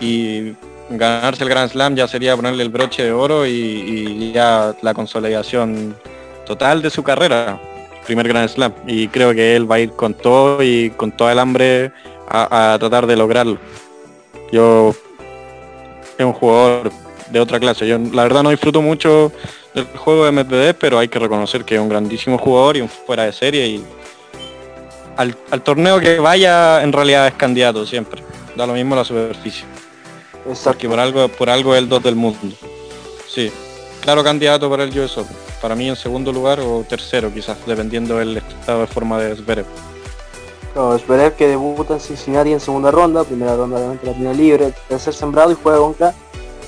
[0.00, 0.54] Y
[0.88, 5.94] ganarse el Grand Slam ya sería ponerle el broche de oro y, ya la consolidación
[6.46, 7.60] total de su carrera,
[8.08, 8.72] primer Grand Slam.
[8.86, 11.92] Y creo que él va a ir con todo y con todo el hambre
[12.26, 13.58] a, tratar de lograrlo.
[14.50, 14.94] Yo
[16.16, 16.90] es un jugador
[17.30, 17.86] de otra clase.
[17.86, 19.30] Yo la verdad no disfruto mucho
[19.74, 22.88] del juego de MPD, pero hay que reconocer que es un grandísimo jugador y un
[22.88, 23.84] fuera de serie y
[25.16, 28.22] al, al torneo que vaya en realidad es candidato siempre.
[28.56, 29.66] Da lo mismo la superficie.
[30.64, 32.56] Porque por algo, por algo es el 2 del mundo.
[33.28, 33.52] Sí,
[34.00, 35.18] claro candidato para el US
[35.60, 39.66] Para mí en segundo lugar o tercero quizás, dependiendo del estado de forma de Zverev.
[40.72, 45.12] Claro, que debuta en Cincinnati en segunda ronda, primera ronda obviamente la tiene libre, tercer
[45.12, 46.14] sembrado y juega contra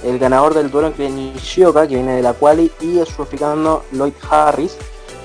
[0.03, 4.15] el ganador del duelo entre Nishioka, que viene de la quali, y el sudafricano Lloyd
[4.29, 4.77] Harris,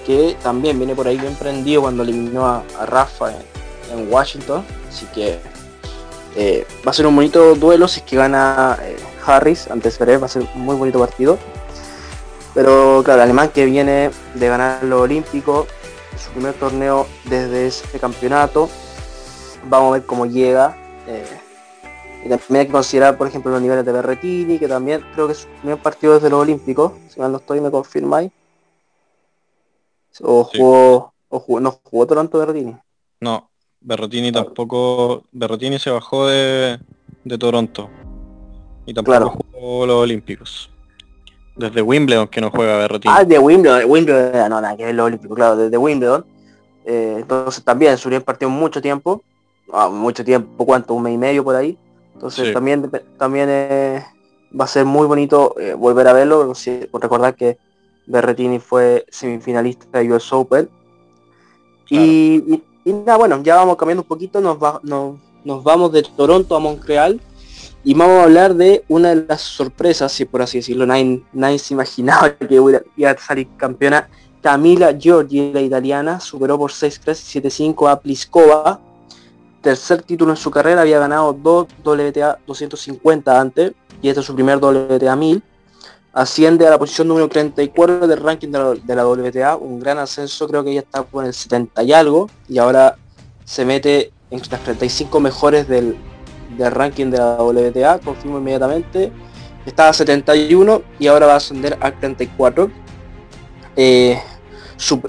[0.05, 4.63] que también viene por ahí bien prendido cuando eliminó a, Rafa en Washington.
[4.89, 5.39] Así que
[6.35, 10.21] eh, va a ser un bonito duelo si es que gana eh, Harris antes Zverev,
[10.21, 11.37] va a ser un muy bonito partido.
[12.55, 15.67] Pero claro, el alemán que viene de ganar lo olímpico,
[16.17, 18.69] su primer torneo desde ese campeonato,
[19.69, 20.77] vamos a ver cómo llega.
[21.05, 21.25] Eh,
[22.25, 25.33] y también hay que considerar, por ejemplo, los niveles de Berretini, que también creo que
[25.33, 28.31] es su primer partido desde los Olímpicos, si mal no estoy, me confirmáis.
[30.21, 32.77] O jugó, o jugó, no jugó Toronto Berretini.
[33.19, 33.49] No,
[33.81, 36.79] Berretini tampoco, Berretini se bajó de,
[37.25, 37.89] de Toronto.
[38.85, 40.69] Y tampoco jugó los Olímpicos.
[41.55, 43.13] Desde Wimbledon que no juega Berretini.
[43.15, 46.25] Ah, de Wimbledon, Wimbledon, no, nada que ver los Olímpicos, claro, desde Wimbledon.
[46.85, 49.23] Eh, entonces también su partido mucho tiempo,
[49.71, 50.93] ah, mucho tiempo, ¿cuánto?
[50.93, 51.77] Un mes y medio por ahí.
[52.13, 54.05] Entonces también, también eh,
[54.57, 56.53] va a ser muy bonito eh, volver a verlo,
[56.93, 57.57] recordar que
[58.05, 60.69] Berretini fue semifinalista de US Open.
[61.89, 67.19] Y, nada, bueno, ya vamos cambiando un poquito, nos, nos, vamos de Toronto a Montreal
[67.85, 71.59] y vamos a hablar de una de las sorpresas, si por así decirlo, nadie, nadie
[71.59, 72.55] se imaginaba que
[72.97, 74.09] iba a salir campeona
[74.41, 77.43] Camila Giorgi, la italiana, superó por 6-3,
[77.75, 78.79] 7-5 a Pliskova.
[79.61, 84.35] Tercer título en su carrera, había ganado dos WTA 250 antes, y este es su
[84.35, 85.43] primer WTA 1000.
[86.13, 90.63] Asciende a la posición número 34 del ranking de la, WTA, un gran ascenso, creo
[90.63, 92.97] que ella está por el 70 y algo, y ahora
[93.43, 95.97] se mete entre las 35 mejores del,
[96.57, 99.11] ranking de la WTA, confirmo inmediatamente.
[99.65, 102.69] Estaba a 71 y ahora va a ascender al 34.
[103.75, 104.19] Eh,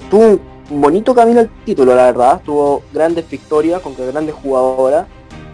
[0.09, 2.41] tuvo un bonito camino al título, la verdad.
[2.43, 5.07] Tuvo grandes victorias con grandes jugadoras.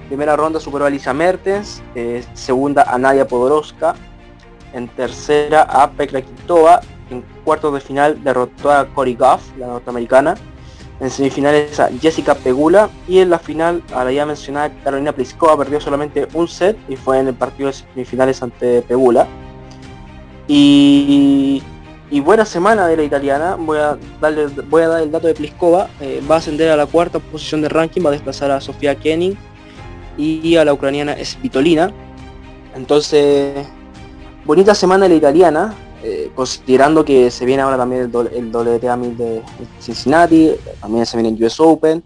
[0.08, 3.96] Primera ronda superó a Lisa Mertens, eh, segunda a Nadia Podoroska,
[4.74, 10.36] en tercera a Pekla Kitova, en cuartos de final derrotó a Cory Goff, la norteamericana,
[11.04, 15.58] en semifinales a Jessica Pegula y en la final a la ya mencionada Carolina Pliskova
[15.58, 19.28] perdió solamente un set y fue en el partido de semifinales ante Pegula.
[20.48, 21.62] Y
[22.14, 23.56] y buena semana de la italiana.
[23.60, 25.90] Voy a darle, voy a dar el dato de Pliskova.
[26.00, 28.94] Eh, va a ascender a la cuarta posición de ranking, va a desplazar a Sofía
[28.94, 29.36] Kenning
[30.16, 31.92] y a la ucraniana Svitolina.
[32.76, 33.66] Entonces,
[34.46, 35.74] bonita semana de la italiana,
[36.06, 39.42] eh, considerando que se viene ahora también el, el WTA 1000 de
[39.80, 42.04] Cincinnati, también se viene el US Open.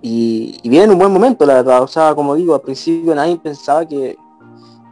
[0.00, 1.82] Y, viene en un buen momento, la verdad.
[1.82, 4.16] O sea, como digo, al principio nadie pensaba que,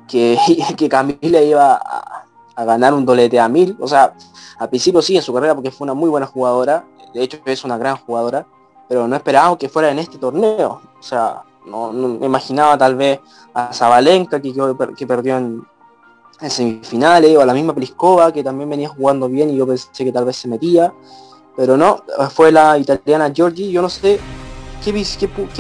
[0.08, 0.36] que,
[0.76, 3.76] que Camila iba a, ganar un dolete a mil.
[3.78, 4.12] O sea,
[4.58, 6.84] al principio sí en su carrera porque fue una muy buena jugadora.
[7.14, 8.44] De hecho es una gran jugadora.
[8.88, 10.80] Pero no esperábamos que fuera en este torneo.
[10.98, 13.20] O sea, no, me imaginaba tal vez
[13.54, 14.52] a Zabalenka que,
[14.96, 15.64] que perdió en,
[16.48, 17.36] semifinales.
[17.36, 20.24] O a la misma Pliskova que también venía jugando bien y yo pensé que tal
[20.24, 20.92] vez se metía.
[21.56, 23.70] Pero no, fue la italiana Giorgi.
[23.70, 24.18] Yo no sé
[24.84, 24.92] qué,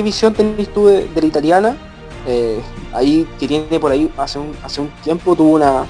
[0.02, 1.76] visión tenés tú de, la italiana.
[2.26, 2.60] Eh,
[2.92, 5.86] ahí que tiene por ahí hace un, hace un tiempo tuvo una,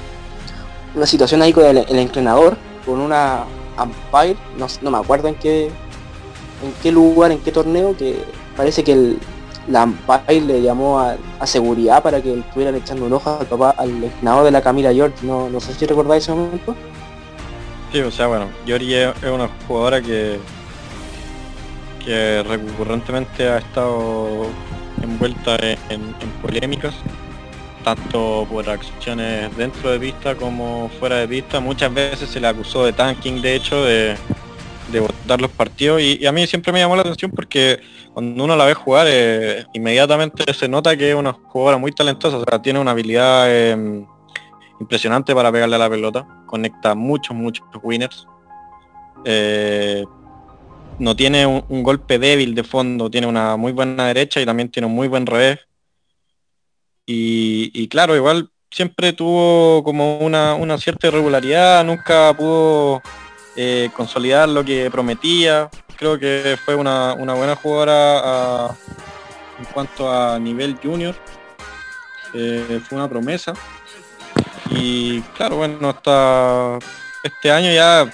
[0.95, 3.45] una situación ahí con el, entrenador, con una
[3.83, 8.25] umpire, no, me acuerdo en qué, en qué lugar, en qué torneo, que
[8.57, 9.19] parece que el,
[9.69, 14.05] la umpire le llamó a, seguridad para que estuvieran echando un ojo al papá, al
[14.05, 16.75] entrenador de la Camila George, no, no sé si recordáis ese momento.
[17.93, 20.39] Sí, o sea, bueno, George es una jugadora que
[22.05, 24.47] que recurrentemente ha estado
[25.03, 25.57] envuelta
[25.91, 26.95] en polémicas
[27.83, 31.61] tanto por acciones dentro de pista como fuera de pista.
[31.61, 34.17] Muchas veces se le acusó de tanking, de hecho, de,
[34.91, 36.01] de botar los partidos.
[36.01, 37.81] Y, a mí siempre me llamó la atención porque
[38.13, 42.39] cuando uno la ve jugar, eh, inmediatamente se nota que es una jugadora muy talentosa,
[42.39, 44.07] o sea, tiene una habilidad em,
[44.81, 46.27] impresionante para pegarle a la pelota.
[46.47, 48.27] Conecta muchos, muchos winners.
[49.25, 50.05] Eh,
[50.99, 54.71] no tiene un, un, golpe débil de fondo, tiene una muy buena derecha y también
[54.71, 55.61] tiene un muy buen revés.
[57.13, 63.03] Y, claro, igual siempre tuvo como una, cierta irregularidad, nunca pudo
[63.63, 65.69] eh, consolidar lo que prometía.
[65.97, 68.75] Creo que fue una, buena jugadora
[69.59, 71.15] en cuanto a nivel junior.
[72.33, 73.53] Eh, fue una promesa.
[74.71, 76.79] Y claro, bueno, hasta
[77.23, 78.11] este año ya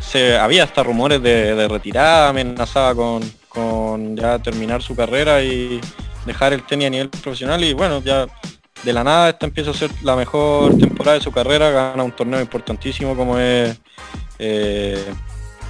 [0.00, 5.80] se había hasta rumores de, retirada, amenazada con, con ya terminar su carrera y,
[6.24, 8.26] dejar el tenis a nivel profesional y bueno, ya
[8.84, 12.12] de la nada esta empieza a ser la mejor temporada de su carrera, gana un
[12.12, 13.78] torneo importantísimo como es
[14.38, 15.02] eh,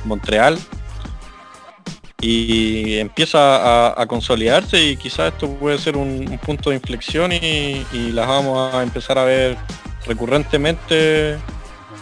[0.05, 0.59] Montreal
[2.21, 8.27] y empieza a, consolidarse y quizás esto puede ser un, punto de inflexión y, las
[8.27, 9.57] vamos a empezar a ver
[10.07, 11.37] recurrentemente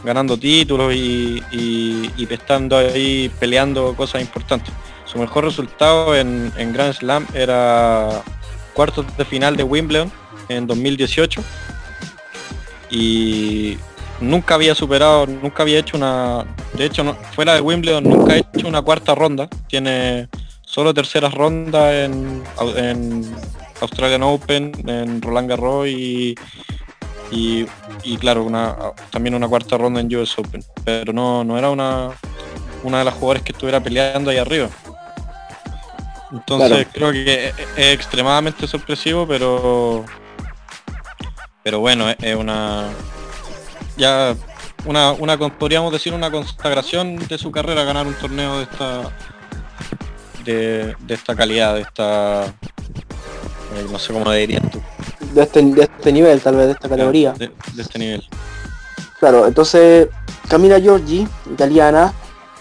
[0.05, 2.29] ganando títulos y, y,
[2.72, 4.72] ahí peleando cosas importantes.
[5.05, 8.22] Su mejor resultado en, en Grand Slam era
[8.75, 10.11] cuartos de final de Wimbledon
[10.49, 11.42] en 2018
[12.90, 13.77] y
[14.21, 18.37] nunca había superado, nunca había hecho una, de hecho no, fuera de Wimbledon nunca ha
[18.38, 20.29] hecho una cuarta ronda, tiene
[20.62, 22.42] solo terceras rondas en,
[22.77, 23.35] en
[23.83, 26.35] Australian Open, en Roland Garros y,
[27.33, 28.77] y, claro, una,
[29.11, 30.62] también una cuarta ronda en US Open.
[30.85, 32.11] Pero no, no era una,
[32.83, 34.68] una de las jugadores que estuviera peleando ahí arriba.
[36.31, 40.05] Entonces creo que es, extremadamente sorpresivo, pero
[41.62, 42.88] pero bueno, es, una
[43.96, 44.35] ya
[44.85, 49.12] una, una podríamos decir una consagración de su carrera ganar un torneo de esta
[50.44, 54.81] de, esta calidad, de esta eh, no sé cómo le dirías tú.
[55.33, 57.33] De este, de este nivel, tal vez, de esta categoría.
[57.33, 58.22] De, este nivel.
[59.18, 60.09] Claro, entonces
[60.48, 62.12] Camila Giorgi, italiana,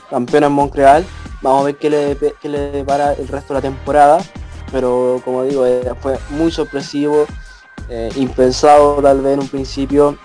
[0.09, 1.05] campeona en Montreal.
[1.41, 4.19] Vamos a ver qué le, qué le depara el resto de la temporada.
[4.71, 7.25] Pero como digo, eh, fue muy sorpresivo,
[7.91, 10.17] eh, impensado tal vez en un principio.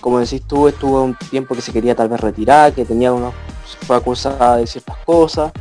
[0.00, 3.34] como decís tú, estuvo un tiempo que se quería tal vez retirar, que tenía unos,
[3.86, 5.52] fue acusada de ciertas cosas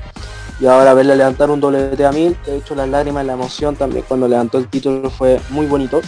[0.60, 4.04] y ahora verle levantar un doble a mil, he hecho las lágrimas, la emoción también
[4.08, 6.02] cuando levantó el título fue muy bonito.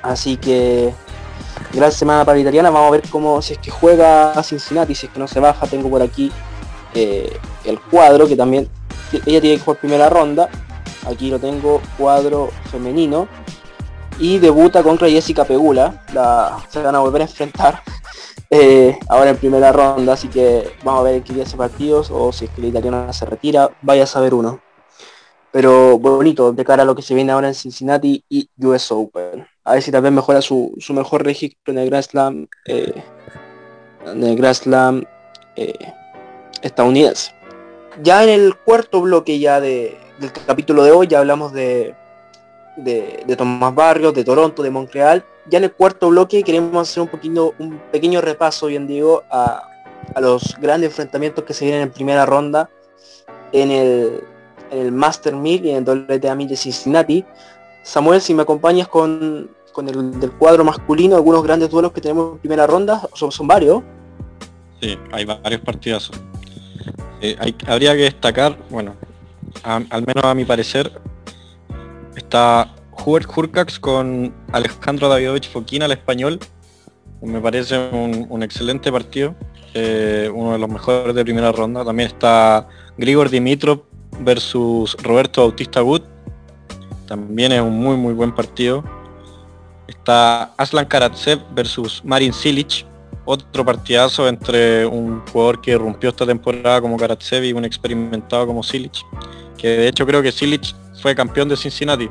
[0.00, 0.92] Así que
[1.74, 5.06] gran semana para italiana, vamos a ver cómo, si es que juega a Cincinnati, si
[5.06, 6.32] es que no se baja, tengo por aquí
[6.94, 8.68] eh, el cuadro que también,
[9.26, 10.48] ella tiene que primera ronda,
[11.06, 13.28] aquí lo tengo, cuadro femenino,
[14.18, 17.82] y debuta contra Jessica Pegula, la, se van a volver a enfrentar
[18.50, 22.10] eh, ahora en primera ronda, así que vamos a ver en qué día ese partidos
[22.10, 24.60] o si es que la italiana se retira, vaya a saber uno.
[25.50, 29.46] Pero bonito de cara a lo que se viene ahora en Cincinnati y US Open.
[29.64, 33.02] A ver si vez mejora su, mejor registro en el Grand eh,
[34.04, 35.04] en el Grand Slam
[35.56, 35.92] eh,
[36.60, 37.32] estadounidense.
[38.02, 39.96] Ya en el cuarto bloque ya del
[40.46, 41.94] capítulo de hoy ya hablamos de,
[42.78, 47.02] de, de Tomás Barrios, de Toronto, de Montreal ya en el cuarto bloque queremos hacer
[47.02, 49.64] un poquito, un pequeño repaso, bien digo, a,
[50.20, 52.70] los grandes enfrentamientos que se vienen en primera ronda
[53.52, 54.24] en el,
[54.70, 57.24] en Master 1000 y en el WTA 1000 de Cincinnati.
[57.82, 62.38] Samuel, si me acompañas con, el del cuadro masculino, algunos grandes duelos que tenemos en
[62.38, 63.82] primera ronda, son, varios.
[64.80, 66.10] Sí, hay varios partidos.
[67.20, 67.36] Eh,
[67.66, 68.94] habría que destacar, bueno,
[69.62, 70.90] al menos a mi parecer,
[72.18, 76.38] está Hubert Hurkacz con Alejandro Davidovich Foquina al español.
[77.22, 79.34] Me parece un, excelente partido.
[79.74, 81.84] Eh, uno de los mejores de primera ronda.
[81.84, 83.82] También está Grigor Dimitrov
[84.20, 86.02] versus Roberto Bautista Wood.
[87.06, 88.84] También es un muy muy buen partido.
[89.86, 92.84] Está Aslan Karatsev versus Marin Silic.
[93.30, 98.62] Otro partidazo entre un jugador que rompió esta temporada como Karatsev y un experimentado como
[98.62, 99.04] Silic.
[99.58, 102.08] Que de hecho creo que Silic fue campeón de Cincinnati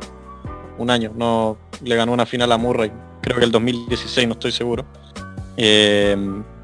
[0.77, 4.51] un año, no le ganó una final a Murray, creo que el 2016, no estoy
[4.51, 4.85] seguro.
[5.57, 6.15] Eh,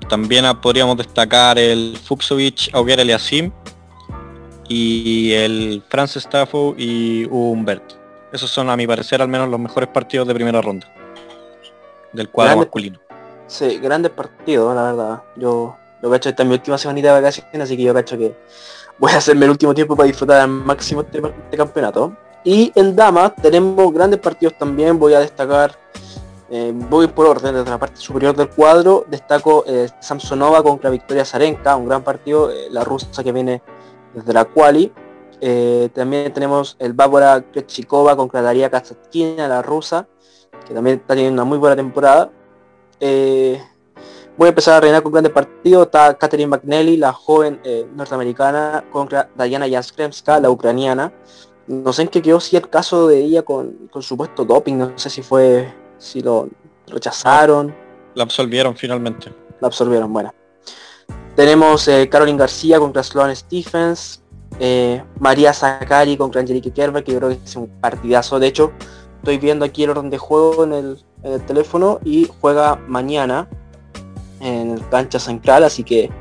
[0.07, 3.51] también podríamos destacar el Fuxovic Auger Eliasim
[4.69, 7.93] y el Francis Staffo y Humbert.
[8.31, 10.87] Esos son a mi parecer al menos los mejores partidos de primera ronda
[12.13, 12.99] del cuadro masculino.
[13.53, 15.23] Sí, grandes partidos, la verdad.
[15.35, 18.35] Yo lo cacho esta es mi última semana de vacaciones, así que yo cacho que
[18.97, 22.17] voy a hacerme el último tiempo para disfrutar al máximo este, este campeonato.
[22.43, 25.77] Y en damas tenemos grandes partidos también, voy a destacar,
[26.49, 31.23] eh, voy por orden desde la parte superior del cuadro, destaco eh, Samsonova contra Victoria
[31.23, 33.61] Zarenka, un gran partido, eh, la rusa que viene
[34.15, 34.91] desde la quali.
[35.93, 40.07] también tenemos el Bárbara Krechikova contra Daria Kazatkina, la rusa,
[40.65, 42.31] que también está teniendo una muy buena temporada.
[44.37, 47.59] Voy a empezar a reinar con grandes partidos, está Catherine McNally, la joven
[47.95, 51.11] norteamericana, contra Diana Jaskremska, la ucraniana.
[51.67, 54.97] No sé en qué quedó si el caso de ella con, con supuesto doping, no
[54.97, 56.49] sé si fue, si lo
[56.87, 57.73] rechazaron.
[58.15, 59.31] La absolvieron finalmente.
[59.59, 60.33] La absolvieron, bueno.
[61.35, 64.21] Tenemos eh, Caroline García contra Sloan Stephens,
[64.59, 68.39] eh, María Zakari contra Angelique Kerber, que yo creo que es un partidazo.
[68.39, 68.71] De hecho,
[69.23, 73.47] estoy viendo aquí el orden de juego en el, teléfono y juega mañana
[74.41, 76.11] en el cancha central, así que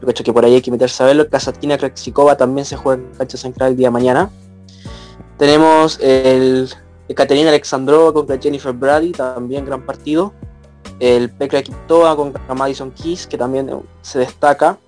[0.00, 1.28] creo que por ahí hay que meterse a verlo.
[1.28, 4.30] Kasatkina Kreksikova también se juega en cancha central el día de mañana.
[5.38, 6.68] Tenemos el,
[7.14, 10.32] Caterina Alexandrova contra Jennifer Brady, también gran partido.
[10.98, 13.70] El Pekra Kiptoa contra Madison Keys, que también
[14.00, 14.78] se destaca.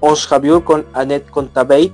[0.00, 1.92] Ons Javier con Annette Contabate,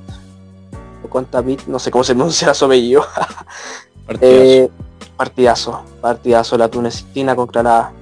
[1.04, 3.04] o Contabit, no sé cómo se pronuncia su apellido.
[4.08, 4.34] Partidazo.
[4.34, 4.70] Eh,
[5.18, 7.92] partidazo, partidazo, la tunecina contra la...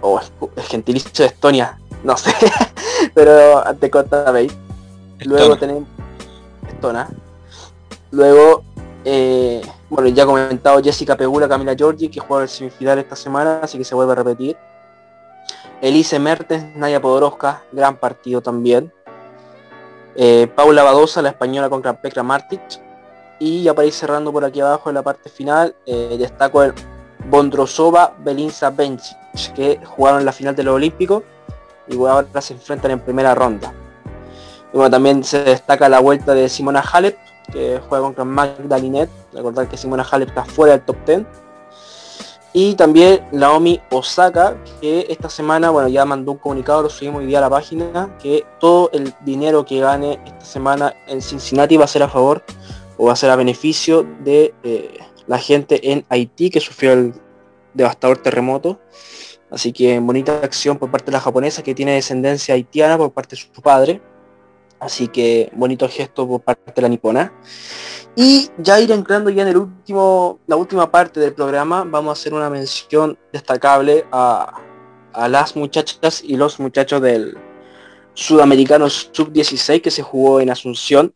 [0.00, 0.20] Oh,
[0.56, 2.34] el gentilicio de Estonia, no sé,
[3.14, 4.50] pero ante Contabate.
[5.20, 5.84] Luego tenemos...
[6.68, 7.08] Estona.
[8.10, 8.64] Luego,
[9.04, 13.78] eh, bueno, ya comentado Jessica Pegula, Camila Giorgi, que juega el semifinal esta semana, así
[13.78, 14.56] que se vuelve a repetir.
[15.80, 18.92] Elise Mertens, Naya Podoroska, gran partido también.
[20.16, 22.60] Eh, Paula Badosa, la española contra Petra Martic.
[23.38, 26.72] Y ya para ir cerrando por aquí abajo en la parte final, eh, destaco el
[27.30, 29.16] Bondrosova Belinza Bencic,
[29.54, 31.22] que jugaron la final de los Olímpicos
[31.88, 33.72] y ahora se enfrentan en primera ronda.
[34.72, 37.16] Bueno, también se destaca la vuelta de Simona Halep,
[37.52, 39.08] que juega contra Magda Linet.
[39.32, 41.26] Recordar que Simona Halep está fuera del top 10
[42.52, 47.26] y también Naomi Osaka, que esta semana, bueno, ya mandó un comunicado, lo subimos hoy
[47.26, 51.84] día a la página, que todo el dinero que gane esta semana en Cincinnati va
[51.84, 52.42] a ser a favor
[52.98, 57.14] o va a ser a beneficio de eh, la gente en Haití que sufrió el
[57.74, 58.80] devastador terremoto.
[59.50, 63.36] Así que bonita acción por parte de la japonesa que tiene descendencia haitiana por parte
[63.36, 64.02] de su padre.
[64.80, 67.32] Así que bonito gesto por parte de la nipona.
[68.14, 72.20] Y ya ir entrando ya en el último, la última parte del programa, vamos a
[72.20, 74.60] hacer una mención destacable a,
[75.28, 77.36] las muchachas y los muchachos del
[78.14, 81.14] sudamericano sub-16 que se jugó en Asunción.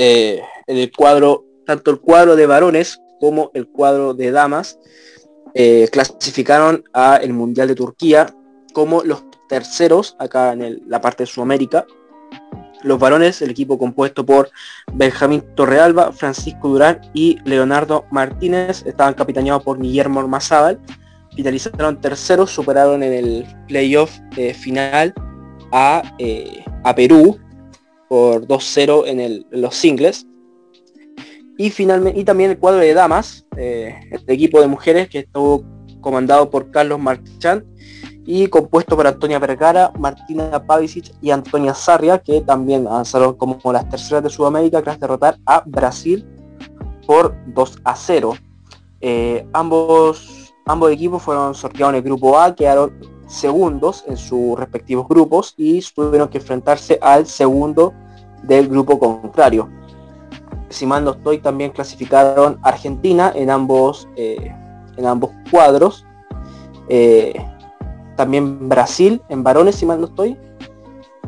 [0.00, 4.78] Eh, en el cuadro, tanto el cuadro de varones como el cuadro de damas
[5.54, 8.32] eh, clasificaron a el Mundial de Turquía
[8.72, 11.84] como los terceros acá en la parte de Sudamérica.
[12.82, 14.50] Los varones, el equipo compuesto por
[14.92, 20.78] Benjamín Torrealba, Francisco Durán y Leonardo Martínez, estaban capitaneados por Guillermo Ormazábal,
[21.34, 25.12] finalizaron terceros, superaron en el playoff eh, final
[25.72, 27.36] a, eh, a, Perú
[28.08, 30.26] por 2-0 en, los singles.
[31.56, 35.64] Y, finalmente, y también el cuadro de damas, eh, el equipo de mujeres que estuvo
[36.00, 37.64] comandado por Carlos Marchand
[38.24, 43.88] y compuesto por Antonia Vergara, Martina Pavicic y Antonia Sarria, que también avanzaron como las
[43.88, 46.26] terceras de Sudamérica tras derrotar a Brasil
[47.06, 48.34] por 2 a 0.
[49.00, 52.92] Eh, ambos, ambos equipos fueron sorteados en el grupo A, quedaron
[53.28, 57.92] segundos en sus respectivos grupos y tuvieron que enfrentarse al segundo
[58.42, 59.68] del grupo contrario.
[60.70, 64.52] Si mal no estoy, también clasificaron Argentina en ambos, eh,
[64.96, 66.04] en ambos cuadros.
[66.88, 67.34] Eh,
[68.16, 70.36] también Brasil, en varones, si mal no estoy,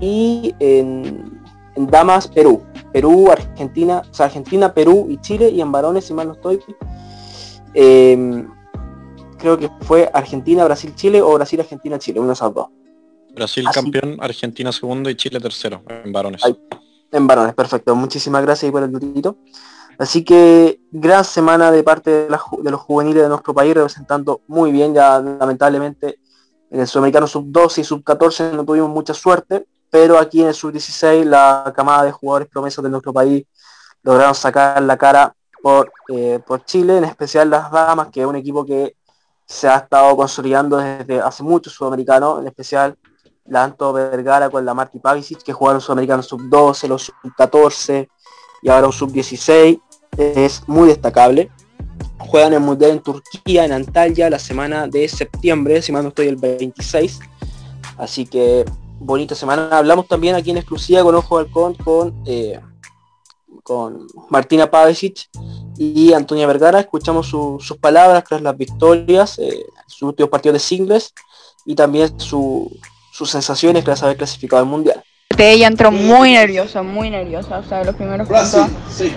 [0.00, 1.40] y en,
[1.76, 2.62] damas, Perú.
[2.92, 6.60] Perú, Argentina, o sea, Argentina, Perú y Chile, y en varones, si mal no estoy,
[7.74, 8.49] em,
[9.40, 12.68] creo que fue Argentina, Brasil, Chile o Brasil, Argentina, Chile, uno de esos dos.
[13.34, 16.42] Brasil campeón, Argentina segundo y Chile tercero, en varones.
[17.12, 17.94] en varones, perfecto.
[17.94, 19.36] Muchísimas gracias por el notito.
[19.98, 24.72] Así que gran semana de parte de, de, los juveniles de nuestro país, representando muy
[24.72, 26.18] bien, ya lamentablemente
[26.70, 31.24] en el sudamericano sub-12 y sub-14 no tuvimos mucha suerte, pero aquí en el sub-16
[31.24, 33.44] la camada de jugadores promesas de nuestro país
[34.02, 38.36] lograron sacar la cara por, eh, por Chile, en especial las damas, que es un
[38.36, 38.96] equipo que
[39.50, 42.96] se ha estado consolidando desde hace mucho sudamericano, en especial
[43.46, 48.08] la Anto Vergara con la Marti Pavicic, que jugaron sudamericano sub-12, los sub-14
[48.62, 49.80] y ahora un sub-16,
[50.16, 51.50] es muy destacable
[52.20, 56.28] juegan el Mundial en Turquía, en Antalya, la semana de septiembre, si mal no estoy
[56.28, 57.18] el 26.
[57.98, 58.64] Así que
[58.98, 59.68] bonita semana.
[59.72, 62.60] Hablamos también aquí en exclusiva con Ojo Halcón con, eh,
[63.62, 65.28] con Martina Pavicic
[65.80, 66.80] y Antonia Vergara.
[66.80, 71.14] Escuchamos sus palabras tras las victorias, eh, sus últimos partidos de singles
[71.64, 72.70] y también sus
[73.24, 75.02] sensaciones tras haber clasificado al Mundial
[75.48, 77.58] ella entró muy nerviosa, muy nerviosa.
[77.58, 78.66] O sea, los primeros puntos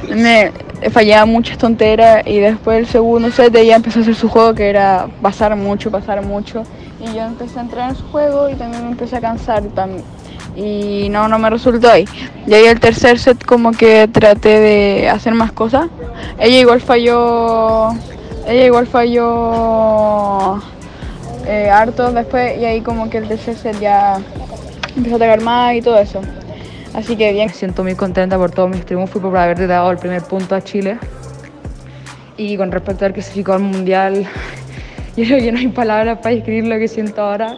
[0.09, 0.51] me
[0.91, 4.69] fallaba muchas tonteras y después el segundo set ella empezó a hacer su juego que
[4.69, 6.63] era pasar mucho, pasar mucho.
[6.99, 10.03] Y yo empecé a entrar en su juego y también me empecé a cansar también.
[10.55, 12.05] Y no, no me resultó ahí.
[12.45, 15.87] Y ahí el tercer set como que traté de hacer más cosas.
[16.39, 17.89] Ella igual falló,
[18.47, 20.61] ella igual falló
[21.47, 24.17] eh, harto después y ahí como que el tercer set ya
[24.95, 26.21] empezó a atacar más y todo eso.
[26.93, 27.47] Así que bien.
[27.47, 30.55] Me siento muy contenta por todos mis triunfos y por haber dado el primer punto
[30.55, 30.97] a Chile.
[32.37, 34.25] Y con respecto al clasificado al mundial,
[35.17, 37.57] yo creo que no hay palabras para describir lo que siento ahora.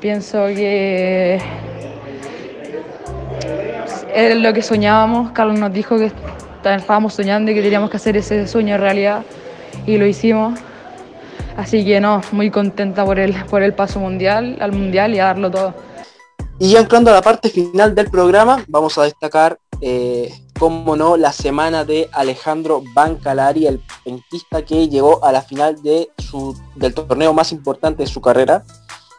[0.00, 1.40] Pienso que
[4.16, 5.32] es lo que soñábamos.
[5.32, 6.10] Carlos nos dijo que
[6.64, 9.22] estábamos soñando y que teníamos que hacer ese sueño realidad
[9.86, 10.58] y lo hicimos.
[11.56, 15.26] Así que no, muy contenta por el, por el paso mundial, al mundial y a
[15.26, 15.74] darlo todo.
[16.58, 21.16] Y ya entrando a la parte final del programa, vamos a destacar, eh, como no,
[21.16, 26.94] la semana de Alejandro Bancalari, el pentista que llegó a la final de su, del
[26.94, 28.64] torneo más importante de su carrera,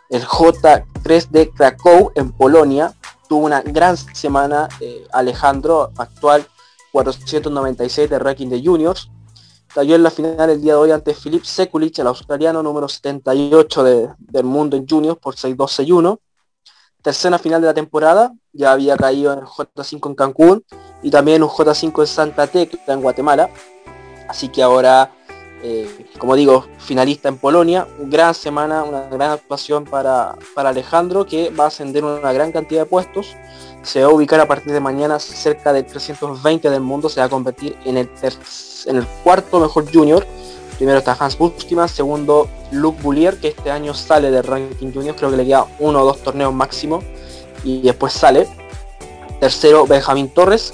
[0.09, 2.93] el J3 de Krakow en Polonia.
[3.27, 6.45] Tuvo una gran semana eh, Alejandro, actual
[6.91, 9.09] 496 de ranking de juniors.
[9.73, 13.83] Cayó en la final el día de hoy ante Filip Sekulic, el australiano número 78
[13.83, 16.19] del mundo en juniors por 6-2-6-1
[17.07, 20.65] tercera final de la temporada, ya había caído en el J5 en Cancún
[21.01, 23.49] y también un J5 en Santa Tecla en Guatemala.
[24.27, 25.11] Así que ahora,
[25.63, 31.49] eh, como digo, finalista en Polonia, gran semana, una gran actuación para, para Alejandro que
[31.49, 33.35] va a ascender una gran cantidad de puestos.
[33.81, 37.25] Se va a ubicar a partir de mañana cerca de 320 del mundo, se va
[37.25, 38.09] a convertir en el,
[39.23, 40.25] cuarto mejor junior.
[40.77, 45.31] Primero está Hans Buchmann, segundo Luke Boulier, que este año sale del ranking junior, creo
[45.31, 47.01] que le queda uno o dos torneos máximo
[47.63, 48.47] y después sale.
[49.39, 50.73] Tercero Benjamín Torres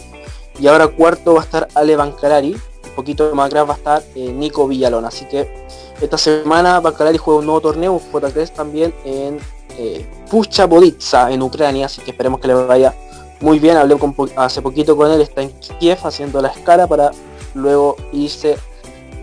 [0.59, 4.03] y ahora cuarto va a estar Ale Bancalari, un poquito más atrás va a estar
[4.15, 5.65] eh, Nico Villalón, así que
[6.01, 9.39] esta semana Bancalari juega un nuevo torneo, un J3 también en
[9.77, 12.93] eh, Pucha Boditsa en Ucrania, así que esperemos que le vaya
[13.39, 13.77] muy bien.
[13.77, 13.97] Hablé
[14.35, 17.11] hace poquito con él, está en Kiev haciendo la escala para
[17.53, 18.57] luego irse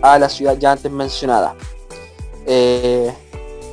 [0.01, 1.55] a la ciudad ya antes mencionada.
[2.45, 3.13] Eh,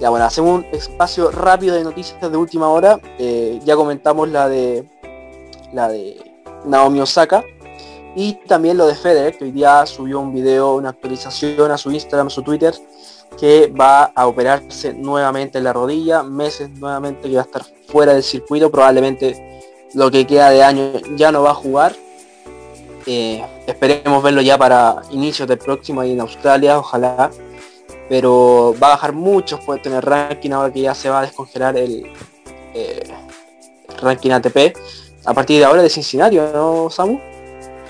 [0.00, 3.00] ya bueno, hacemos un espacio rápido de noticias de última hora.
[3.18, 4.88] Eh, ya comentamos la de
[5.72, 6.16] la de
[6.64, 7.44] Naomi Osaka.
[8.20, 11.92] Y también lo de Federer, que hoy día subió un video, una actualización a su
[11.92, 12.74] Instagram, a su Twitter,
[13.38, 18.14] que va a operarse nuevamente en la rodilla, meses nuevamente que va a estar fuera
[18.14, 19.62] del circuito, probablemente
[19.94, 21.94] lo que queda de año ya no va a jugar.
[23.06, 27.30] Eh, esperemos verlo ya para inicios del próximo ahí en Australia, ojalá
[28.08, 31.76] pero va a bajar mucho puede tener ranking ahora que ya se va a descongelar
[31.76, 32.10] el
[32.74, 33.04] eh,
[34.02, 34.76] ranking ATP
[35.24, 37.20] a partir de ahora de Cincinnati, ¿no, Samu?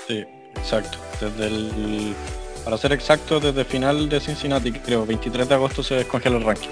[0.08, 0.96] Sí, exacto.
[1.20, 2.14] Desde el,
[2.64, 6.70] para ser exacto, desde final de Cincinnati, creo, 23 de agosto se descongela el ranking.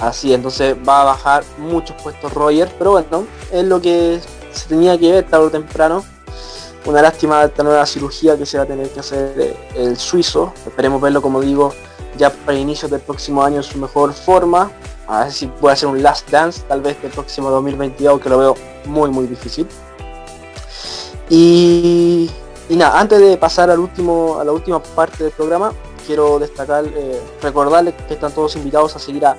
[0.00, 4.20] Así, entonces va a bajar muchos puestos Roger, pero bueno, es lo que
[4.52, 6.02] se tenía que ver tarde o temprano.
[6.86, 10.54] Una lástima esta nueva cirugía que se va a tener que hacer eh, el suizo.
[10.66, 11.74] Esperemos verlo, como digo,
[12.16, 14.70] ya para inicios del próximo año en su mejor forma.
[15.06, 18.38] A ver si puede hacer un last dance, tal vez del próximo 2022, que lo
[18.38, 18.54] veo
[18.86, 19.66] muy muy difícil.
[21.30, 22.30] Y,
[22.70, 25.72] nada, antes de pasar al último, a la última parte del programa,
[26.06, 29.36] quiero destacar, eh, recordarles que están todos invitados a seguir a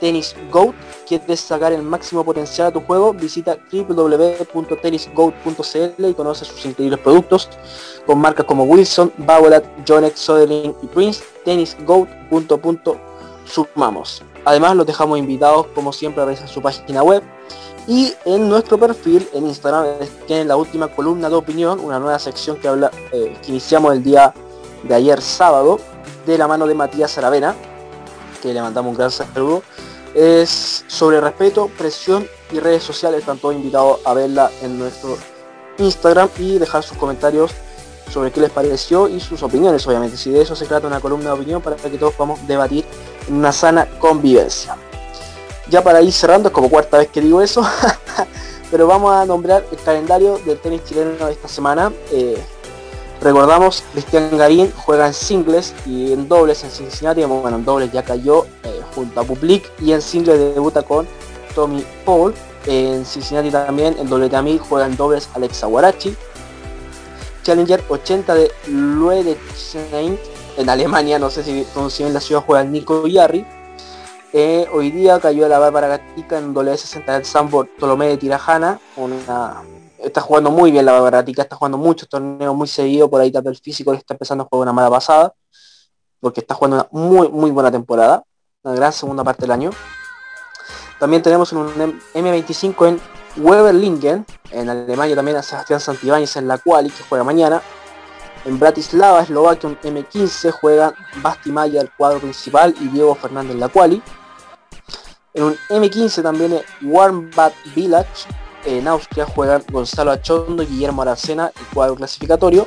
[0.00, 0.74] Tennis Goat.
[1.06, 3.12] ¿Quieres sacar el máximo potencial a tu juego?
[3.12, 7.48] Visita www.tennisgoat.cl y conoce sus increíbles productos
[8.06, 11.22] con marcas como Wilson, Babolat, Jonex, Soderling y Prince.
[11.44, 12.08] Tennisgoat.
[13.44, 14.22] Sumamos.
[14.44, 17.22] Además los dejamos invitados como siempre a revisar su página web
[17.86, 19.86] y en nuestro perfil en Instagram
[20.26, 24.02] tienen la última columna de opinión, una nueva sección que habla eh, que iniciamos el
[24.02, 24.34] día
[24.82, 25.78] de ayer sábado
[26.26, 27.54] de la mano de Matías Aravena,
[28.42, 29.62] que le mandamos un gran saludo
[30.16, 33.20] es sobre respeto, presión y redes sociales.
[33.20, 35.18] Están todos invitados a verla en nuestro
[35.78, 37.52] Instagram y dejar sus comentarios
[38.10, 40.16] sobre qué les pareció y sus opiniones, obviamente.
[40.16, 42.86] Si de eso se trata una columna de opinión para que todos podamos debatir
[43.28, 44.74] en una sana convivencia.
[45.68, 47.62] Ya para ir cerrando, es como cuarta vez que digo eso,
[48.70, 51.92] pero vamos a nombrar el calendario del tenis chileno de esta semana.
[52.12, 52.40] Eh,
[53.20, 57.24] recordamos, Cristian Garín juega en singles y en dobles en Cincinnati.
[57.24, 61.06] Bueno, en dobles ya cayó eh, junto a Public y en singles debuta con
[61.54, 62.32] Tommy Paul.
[62.66, 66.16] En Cincinnati también en doble también juega en dobles Alexa Guarachi.
[67.42, 70.18] Challenger 80 de Luedechsein
[70.56, 73.46] en Alemania, no sé si pronuncié en la ciudad, juega Nico Yarri.
[74.32, 78.78] Eh, hoy día cayó la Bárbara Gatica en doble 60 del Sambo Tolomé de Tirajana,
[79.98, 83.54] está jugando muy bien la Barbaratica, está jugando muchos torneos muy seguido, por ahí también
[83.54, 85.32] el físico le está empezando a jugar una mala pasada,
[86.20, 88.24] porque está jugando una muy muy buena temporada,
[88.62, 89.70] una gran segunda parte del año.
[90.98, 93.00] También tenemos un M25 en
[93.36, 97.62] Weberlingen, en Alemania también a Sebastián Santibáñez en la quali que juega mañana.
[98.46, 103.60] En Bratislava, Eslovaquia, un M15 juega Basti Maya el cuadro principal y Diego Fernández en
[103.60, 104.00] la quali.
[105.34, 108.26] En un M15 también en Warmbad Village
[108.66, 112.66] en Austria juegan Gonzalo Achondo y Guillermo Aracena, el cuadro clasificatorio.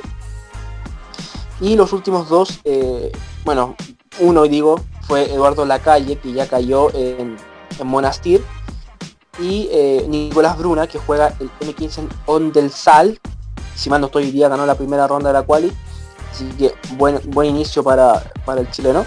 [1.60, 3.12] Y los últimos dos, eh,
[3.44, 3.76] bueno,
[4.18, 7.36] uno digo, fue Eduardo Lacalle, que ya cayó en,
[7.84, 8.44] Monastir.
[9.38, 13.18] Y eh, Nicolás Bruna, que juega el M15 en Ondelsal.
[13.80, 15.72] Si mal no estoy, hoy día ganó la primera ronda de la quali.
[16.30, 19.06] Así que buen, buen inicio para, para el chileno.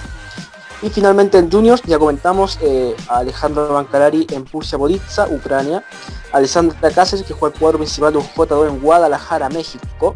[0.82, 5.84] Y finalmente en Juniors ya comentamos eh, Alejandro Bancalari en Pursia Boditza, Ucrania.
[6.32, 10.16] Alessandra Cáceres que juega el cuadro principal de un J2 en Guadalajara, México.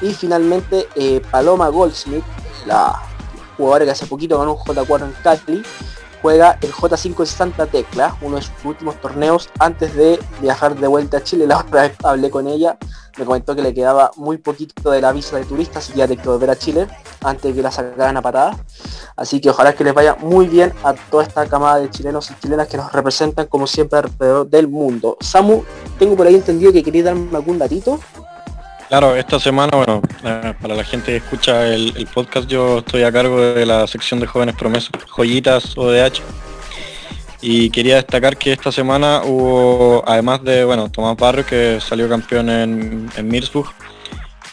[0.00, 2.24] Y finalmente eh, Paloma Goldsmith,
[2.66, 3.00] la
[3.56, 5.62] jugadora que hace poquito ganó un J4 en Cali,
[6.22, 11.18] juega el J5 Santa Tecla, uno de sus últimos torneos antes de viajar de vuelta
[11.18, 11.46] a Chile.
[11.46, 12.78] La otra vez hablé con ella,
[13.18, 16.16] me comentó que le quedaba muy poquito de la visa de turistas y ya de
[16.16, 16.86] que volver a Chile
[17.22, 18.56] antes de que la sacaran a patada.
[19.16, 22.34] Así que ojalá que les vaya muy bien a toda esta camada de chilenos y
[22.40, 25.18] chilenas que nos representan como siempre alrededor del mundo.
[25.20, 25.62] Samu,
[25.98, 28.00] tengo por ahí entendido que quería darme algún datito.
[28.92, 33.10] Claro, esta semana, bueno, eh, para la gente que escucha el, podcast, yo estoy a
[33.10, 36.20] cargo de la sección de jóvenes promesas, joyitas ODH.
[37.40, 42.50] Y quería destacar que esta semana hubo, además de, bueno, Tomás Barrio, que salió campeón
[42.50, 43.42] en, en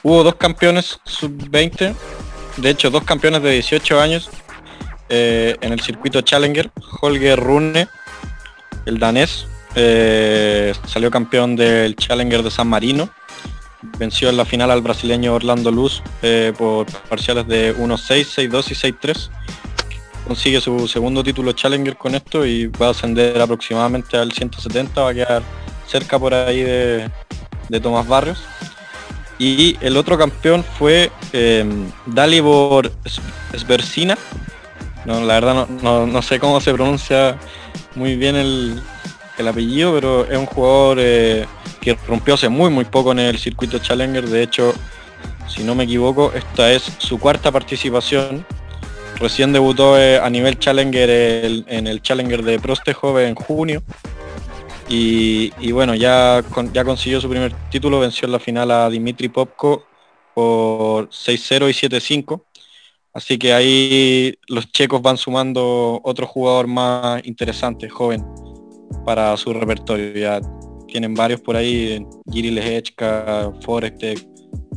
[0.04, 1.94] hubo dos campeones sub-20,
[2.56, 4.30] de hecho, dos campeones de 18 años
[5.10, 6.72] eh, en el circuito Challenger,
[7.02, 7.90] Holger Rune,
[8.86, 13.10] el danés, eh, salió campeón del Challenger de San Marino
[13.82, 19.08] venció en la final al brasileño Orlando Luz eh, por parciales de 1-6, 6-2 y
[19.08, 19.30] 6-3.
[20.28, 25.10] Consigue su segundo título Challenger con esto y va a ascender aproximadamente al 170, va
[25.10, 25.44] a quedar
[25.88, 27.10] cerca por ahí de,
[27.82, 28.44] Tomás Barrios.
[29.40, 31.66] Y el otro campeón fue eh,
[32.06, 32.92] Dalibor
[33.58, 34.18] Sversina.
[35.06, 37.38] No, la verdad no, sé cómo se pronuncia
[37.96, 38.82] muy bien el,
[39.48, 41.46] apellido, pero es un jugador eh,
[41.82, 44.28] que rompió hace muy muy poco en el circuito Challenger.
[44.28, 44.74] De hecho,
[45.48, 48.46] si no me equivoco, esta es su cuarta participación.
[49.20, 51.10] Recién debutó eh, a nivel Challenger
[51.68, 53.84] en el Challenger de Prostejov en junio.
[54.92, 59.86] Y, bueno, ya, ya consiguió su primer título, venció en la final a Dimitri Popko
[60.34, 62.42] por 6-0 y 7-5.
[63.14, 68.26] Así que ahí los checos van sumando otro jugador más interesante, joven,
[69.06, 70.14] para su repertorio.
[70.14, 70.42] Ya
[70.88, 74.04] tienen varios por ahí, Giri Lehechka, Forest,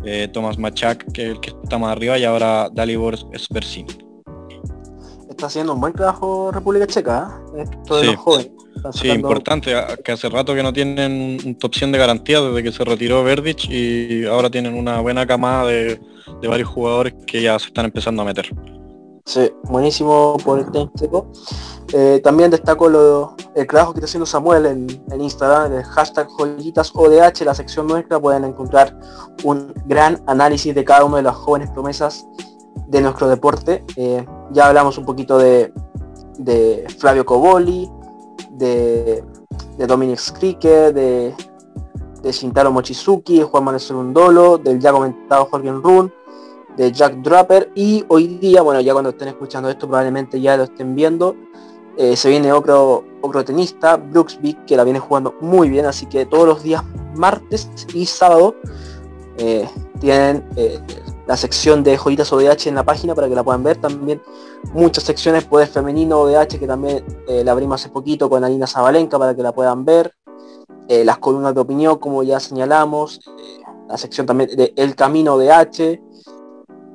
[0.04, 3.86] eh, Thomas Machak, que es el que está más arriba, y ahora Dalibor Spersin.
[5.28, 7.62] Está haciendo un buen trabajo República Checa, ¿eh?
[7.62, 8.06] esto de sí.
[8.12, 8.50] los jóvenes.
[8.92, 9.72] Sí, importante,
[10.04, 13.22] que hace rato que no tienen un top 100 de garantía desde que se retiró
[13.22, 16.00] Verdich y ahora tienen una buena camada de,
[16.40, 18.50] de varios jugadores que ya se están empezando a meter.
[19.24, 21.28] Sí, buenísimo por el checo.
[21.92, 26.90] Eh, también destaco lo, el trabajo que está haciendo Samuel en, Instagram, el hashtag joyitas
[26.94, 28.98] ODH, la sección nuestra, pueden encontrar
[29.44, 32.26] un gran análisis de cada una de las jóvenes promesas
[32.88, 33.84] de nuestro deporte.
[33.96, 35.72] Eh, ya hablamos un poquito de,
[36.98, 37.90] Flavio Coboli,
[38.52, 39.24] de,
[39.78, 41.34] de Dominic Skrike, de,
[42.22, 46.12] de Shintaro Mochizuki, de Juan Manuel Segundolo, del ya comentado Jorge Run,
[46.76, 50.64] de Jack Draper y hoy día, bueno, ya cuando estén escuchando esto probablemente ya lo
[50.64, 51.36] estén viendo,
[51.96, 56.24] eh, se viene otro, otro tenista, Brooksby, que la viene jugando muy bien, así que
[56.24, 56.82] todos los días
[57.14, 58.54] martes y sábado
[59.36, 59.68] eh,
[60.00, 60.80] tienen eh,
[61.26, 63.76] la sección de joyitas ODH en la página para que la puedan ver.
[63.76, 64.22] También
[64.72, 69.34] muchas secciones, poder femenino ODH, que también la abrimos hace poquito con Alina Zabalenka para
[69.36, 70.14] que la puedan ver.
[70.88, 73.20] las columnas de opinión, como ya señalamos.
[73.88, 76.00] la sección también de El Camino ODH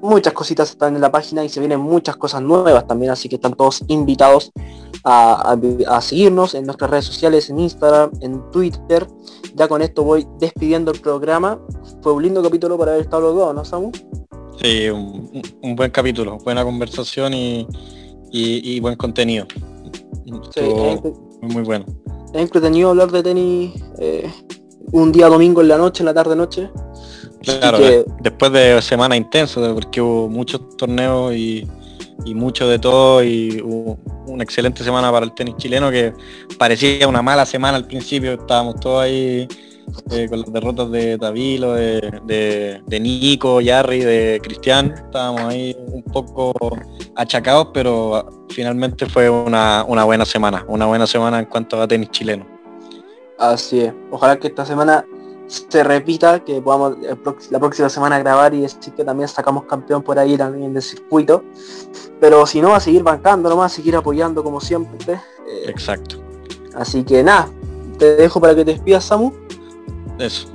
[0.02, 3.36] muchas cositas están en la página y se vienen muchas cosas nuevas también, así que
[3.36, 4.52] están todos invitados
[5.04, 5.58] a,
[6.02, 9.08] seguirnos en nuestras redes sociales, en Instagram, en Twitter.
[9.56, 11.60] Ya con esto voy despidiendo el programa.
[12.02, 13.92] Fue un lindo capítulo para haber estado los dos, ¿no, Samu?
[14.62, 19.46] Sí, un, buen capítulo, buena conversación y, buen contenido.
[21.42, 21.86] muy, bueno.
[22.34, 24.30] Es entretenido hablar de tenis eh,
[24.92, 26.36] un día domingo en la noche, en la tarde
[27.48, 27.80] Claro,
[28.20, 31.68] después de semana intensa, porque hubo muchos torneos y,
[32.36, 36.12] mucho de todo y hubo una excelente semana para el tenis chileno que
[36.58, 39.48] parecía una mala semana al principio, estábamos todos ahí
[40.12, 46.04] eh, con las derrotas de Tavilo, de, de, Nico, Yarri, de Cristian, estábamos ahí un
[46.04, 46.54] poco
[47.16, 52.12] achacados, pero finalmente fue una, una buena semana, una buena semana en cuanto a tenis
[52.12, 52.46] chileno.
[53.40, 55.06] Así es, ojalá que esta semana
[55.48, 56.98] se repita, que podamos
[57.50, 61.44] la próxima semana grabar y decir que también sacamos campeón por ahí también del circuito.
[62.20, 65.14] Pero si no, va a seguir bancando nomás, seguir apoyando como siempre.
[65.14, 66.18] Eh, Exacto.
[66.76, 67.50] Así que nada,
[67.98, 69.32] te dejo para que te despidas, Samu.
[70.20, 70.48] Eso.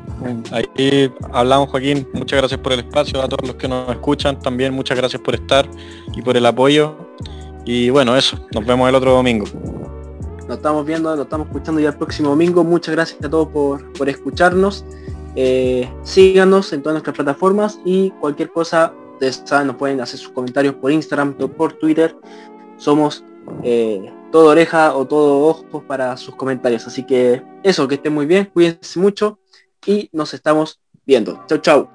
[0.52, 2.06] Ahí hablamos, Joaquín.
[2.12, 3.20] Muchas gracias por el espacio.
[3.20, 5.68] A todos los que nos escuchan, también muchas gracias por estar
[6.14, 6.96] y por el apoyo.
[7.64, 8.38] Y bueno, eso.
[8.52, 9.46] Nos vemos el otro domingo.
[10.48, 12.64] Nos estamos viendo, nos estamos escuchando ya el próximo domingo.
[12.64, 14.84] Muchas gracias a todos por, por escucharnos.
[15.34, 20.30] Eh, síganos en todas nuestras plataformas y cualquier cosa, ustedes saben, nos pueden hacer sus
[20.30, 22.16] comentarios por Instagram o por Twitter.
[22.76, 23.24] Somos
[23.62, 26.86] eh, todo oreja o todo ojos para sus comentarios.
[26.86, 29.38] Así que eso, que estén muy bien, cuídense mucho
[29.86, 31.44] y nos estamos viendo.
[31.46, 31.88] Chau, chau.